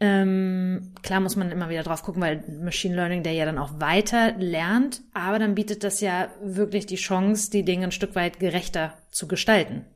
[0.00, 3.80] ähm, klar muss man immer wieder drauf gucken, weil Machine Learning der ja dann auch
[3.80, 8.38] weiter lernt, aber dann bietet das ja wirklich die Chance, die Dinge ein Stück weit
[8.38, 9.86] gerechter zu gestalten,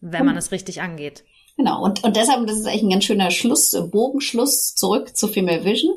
[0.00, 1.24] wenn man es richtig angeht.
[1.60, 5.62] Genau, und, und deshalb, das ist eigentlich ein ganz schöner Schluss, Bogenschluss zurück zu Female
[5.62, 5.92] Vision.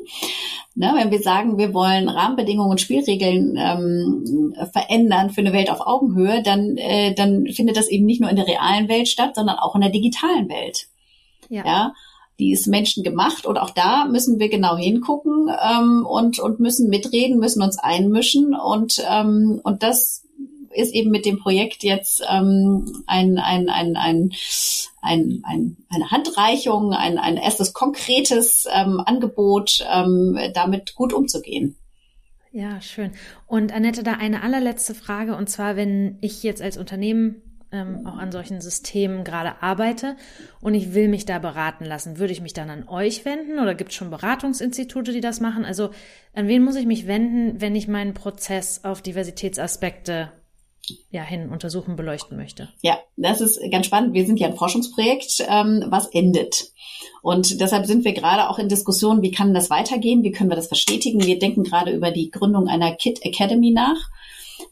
[0.74, 5.80] Ne, wenn wir sagen, wir wollen Rahmenbedingungen und Spielregeln ähm, verändern für eine Welt auf
[5.80, 9.56] Augenhöhe, dann, äh, dann findet das eben nicht nur in der realen Welt statt, sondern
[9.56, 10.88] auch in der digitalen Welt.
[11.48, 11.64] Ja.
[11.64, 11.94] ja?
[12.38, 17.38] Die ist menschengemacht und auch da müssen wir genau hingucken ähm, und, und müssen mitreden,
[17.38, 20.24] müssen uns einmischen und, ähm, und das
[20.74, 24.32] ist eben mit dem Projekt jetzt ähm, ein, ein, ein, ein,
[25.02, 31.76] ein, ein, eine Handreichung, ein, ein erstes konkretes ähm, Angebot, ähm, damit gut umzugehen.
[32.52, 33.10] Ja, schön.
[33.46, 37.42] Und Annette, da eine allerletzte Frage, und zwar, wenn ich jetzt als Unternehmen
[37.74, 40.16] ähm, auch an solchen Systemen gerade arbeite
[40.60, 43.74] und ich will mich da beraten lassen, würde ich mich dann an euch wenden oder
[43.74, 45.64] gibt es schon Beratungsinstitute, die das machen?
[45.64, 45.90] Also
[46.32, 50.30] an wen muss ich mich wenden, wenn ich meinen Prozess auf Diversitätsaspekte
[51.10, 52.68] ja, hin untersuchen, beleuchten möchte.
[52.82, 54.14] Ja, das ist ganz spannend.
[54.14, 56.72] Wir sind ja ein Forschungsprojekt, ähm, was endet.
[57.22, 60.56] Und deshalb sind wir gerade auch in Diskussionen, wie kann das weitergehen, wie können wir
[60.56, 61.24] das verstetigen.
[61.24, 64.10] Wir denken gerade über die Gründung einer Kit Academy nach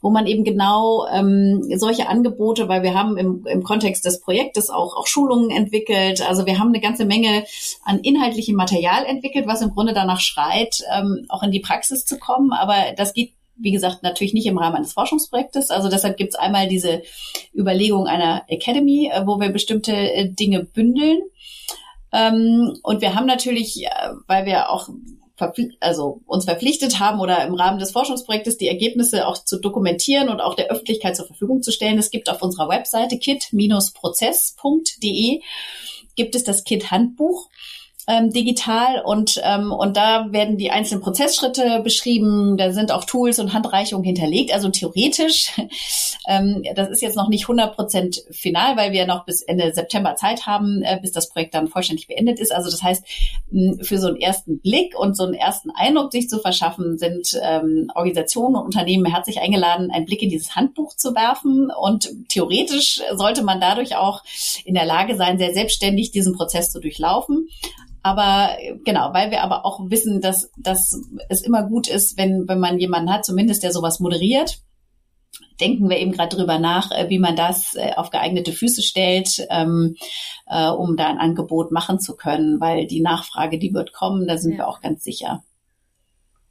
[0.01, 4.69] wo man eben genau ähm, solche Angebote, weil wir haben im, im Kontext des Projektes
[4.69, 6.21] auch, auch Schulungen entwickelt.
[6.27, 7.45] Also wir haben eine ganze Menge
[7.83, 12.19] an inhaltlichem Material entwickelt, was im Grunde danach schreit, ähm, auch in die Praxis zu
[12.19, 12.51] kommen.
[12.51, 15.69] Aber das geht wie gesagt, natürlich nicht im Rahmen eines Forschungsprojektes.
[15.69, 17.03] Also deshalb gibt es einmal diese
[17.55, 21.21] Überlegung einer Academy, äh, wo wir bestimmte äh, Dinge bündeln.
[22.11, 23.89] Ähm, und wir haben natürlich, äh,
[24.27, 24.89] weil wir auch
[25.79, 30.39] also uns verpflichtet haben oder im Rahmen des Forschungsprojektes die Ergebnisse auch zu dokumentieren und
[30.39, 31.97] auch der Öffentlichkeit zur Verfügung zu stellen.
[31.97, 35.41] Es gibt auf unserer Webseite kit-prozess.de
[36.15, 37.49] gibt es das Kit-Handbuch
[38.07, 42.57] ähm, digital und, ähm, und da werden die einzelnen Prozessschritte beschrieben.
[42.57, 44.53] Da sind auch Tools und Handreichungen hinterlegt.
[44.53, 45.51] Also theoretisch,
[46.27, 50.15] ähm, das ist jetzt noch nicht 100 Prozent final, weil wir noch bis Ende September
[50.15, 52.53] Zeit haben, äh, bis das Projekt dann vollständig beendet ist.
[52.53, 53.05] Also das heißt,
[53.81, 57.89] für so einen ersten Blick und so einen ersten Eindruck sich zu verschaffen, sind ähm,
[57.95, 61.71] Organisationen und Unternehmen herzlich eingeladen, einen Blick in dieses Handbuch zu werfen.
[61.71, 64.23] Und theoretisch sollte man dadurch auch
[64.65, 67.47] in der Lage sein, sehr selbstständig diesen Prozess zu durchlaufen.
[68.03, 68.49] Aber
[68.83, 70.99] genau, weil wir aber auch wissen, dass, dass
[71.29, 74.59] es immer gut ist, wenn, wenn man jemanden hat, zumindest der sowas moderiert,
[75.59, 79.45] denken wir eben gerade drüber nach, äh, wie man das äh, auf geeignete Füße stellt,
[79.49, 79.95] ähm,
[80.47, 84.37] äh, um da ein Angebot machen zu können, weil die Nachfrage, die wird kommen, da
[84.37, 84.57] sind ja.
[84.59, 85.43] wir auch ganz sicher.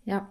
[0.04, 0.28] Ja,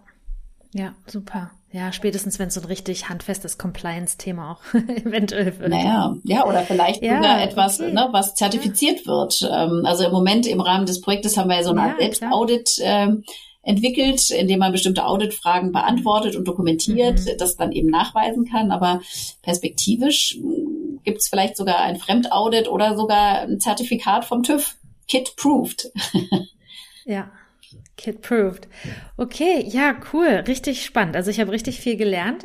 [0.74, 1.52] ja, super.
[1.72, 5.70] Ja, spätestens wenn es so ein richtig handfestes Compliance-Thema auch eventuell wird.
[5.70, 7.92] Naja, ja, oder vielleicht ja, sogar etwas, okay.
[7.92, 9.06] ne, was zertifiziert ja.
[9.06, 9.48] wird.
[9.50, 12.78] Ähm, also im Moment im Rahmen des Projektes haben wir ja so eine ja, Selbstaudit
[12.82, 13.24] ähm,
[13.62, 17.38] entwickelt, indem man bestimmte Auditfragen beantwortet und dokumentiert, mhm.
[17.38, 18.70] das dann eben nachweisen kann.
[18.70, 19.00] Aber
[19.40, 24.76] perspektivisch hm, gibt es vielleicht sogar ein Fremdaudit oder sogar ein Zertifikat vom TÜV.
[25.08, 25.90] Kit proved.
[27.06, 27.30] ja,
[27.96, 28.68] Kid proved.
[29.16, 31.16] Okay, ja, cool, richtig spannend.
[31.16, 32.44] Also ich habe richtig viel gelernt.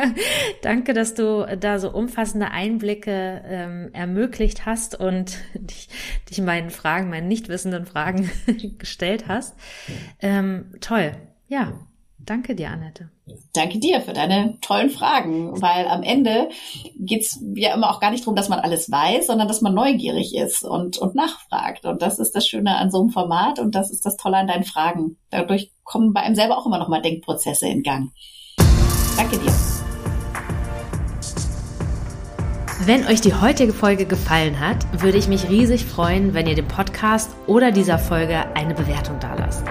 [0.62, 5.88] Danke, dass du da so umfassende Einblicke ähm, ermöglicht hast und dich,
[6.30, 8.30] dich meinen Fragen, meinen nicht wissenden Fragen
[8.78, 9.56] gestellt hast.
[10.20, 11.12] Ähm, toll,
[11.46, 11.72] ja.
[12.28, 13.08] Danke dir, Annette.
[13.54, 16.50] Danke dir für deine tollen Fragen, weil am Ende
[16.98, 20.36] geht's ja immer auch gar nicht darum, dass man alles weiß, sondern dass man neugierig
[20.36, 21.86] ist und, und nachfragt.
[21.86, 24.46] Und das ist das Schöne an so einem Format und das ist das Tolle an
[24.46, 25.16] deinen Fragen.
[25.30, 28.12] Dadurch kommen bei einem selber auch immer noch mal Denkprozesse in Gang.
[29.16, 29.52] Danke dir.
[32.84, 36.68] Wenn euch die heutige Folge gefallen hat, würde ich mich riesig freuen, wenn ihr dem
[36.68, 39.64] Podcast oder dieser Folge eine Bewertung dalasst.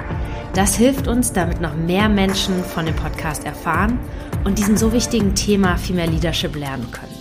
[0.57, 3.99] Das hilft uns, damit noch mehr Menschen von dem Podcast erfahren
[4.43, 7.16] und diesem so wichtigen Thema Female Leadership lernen können.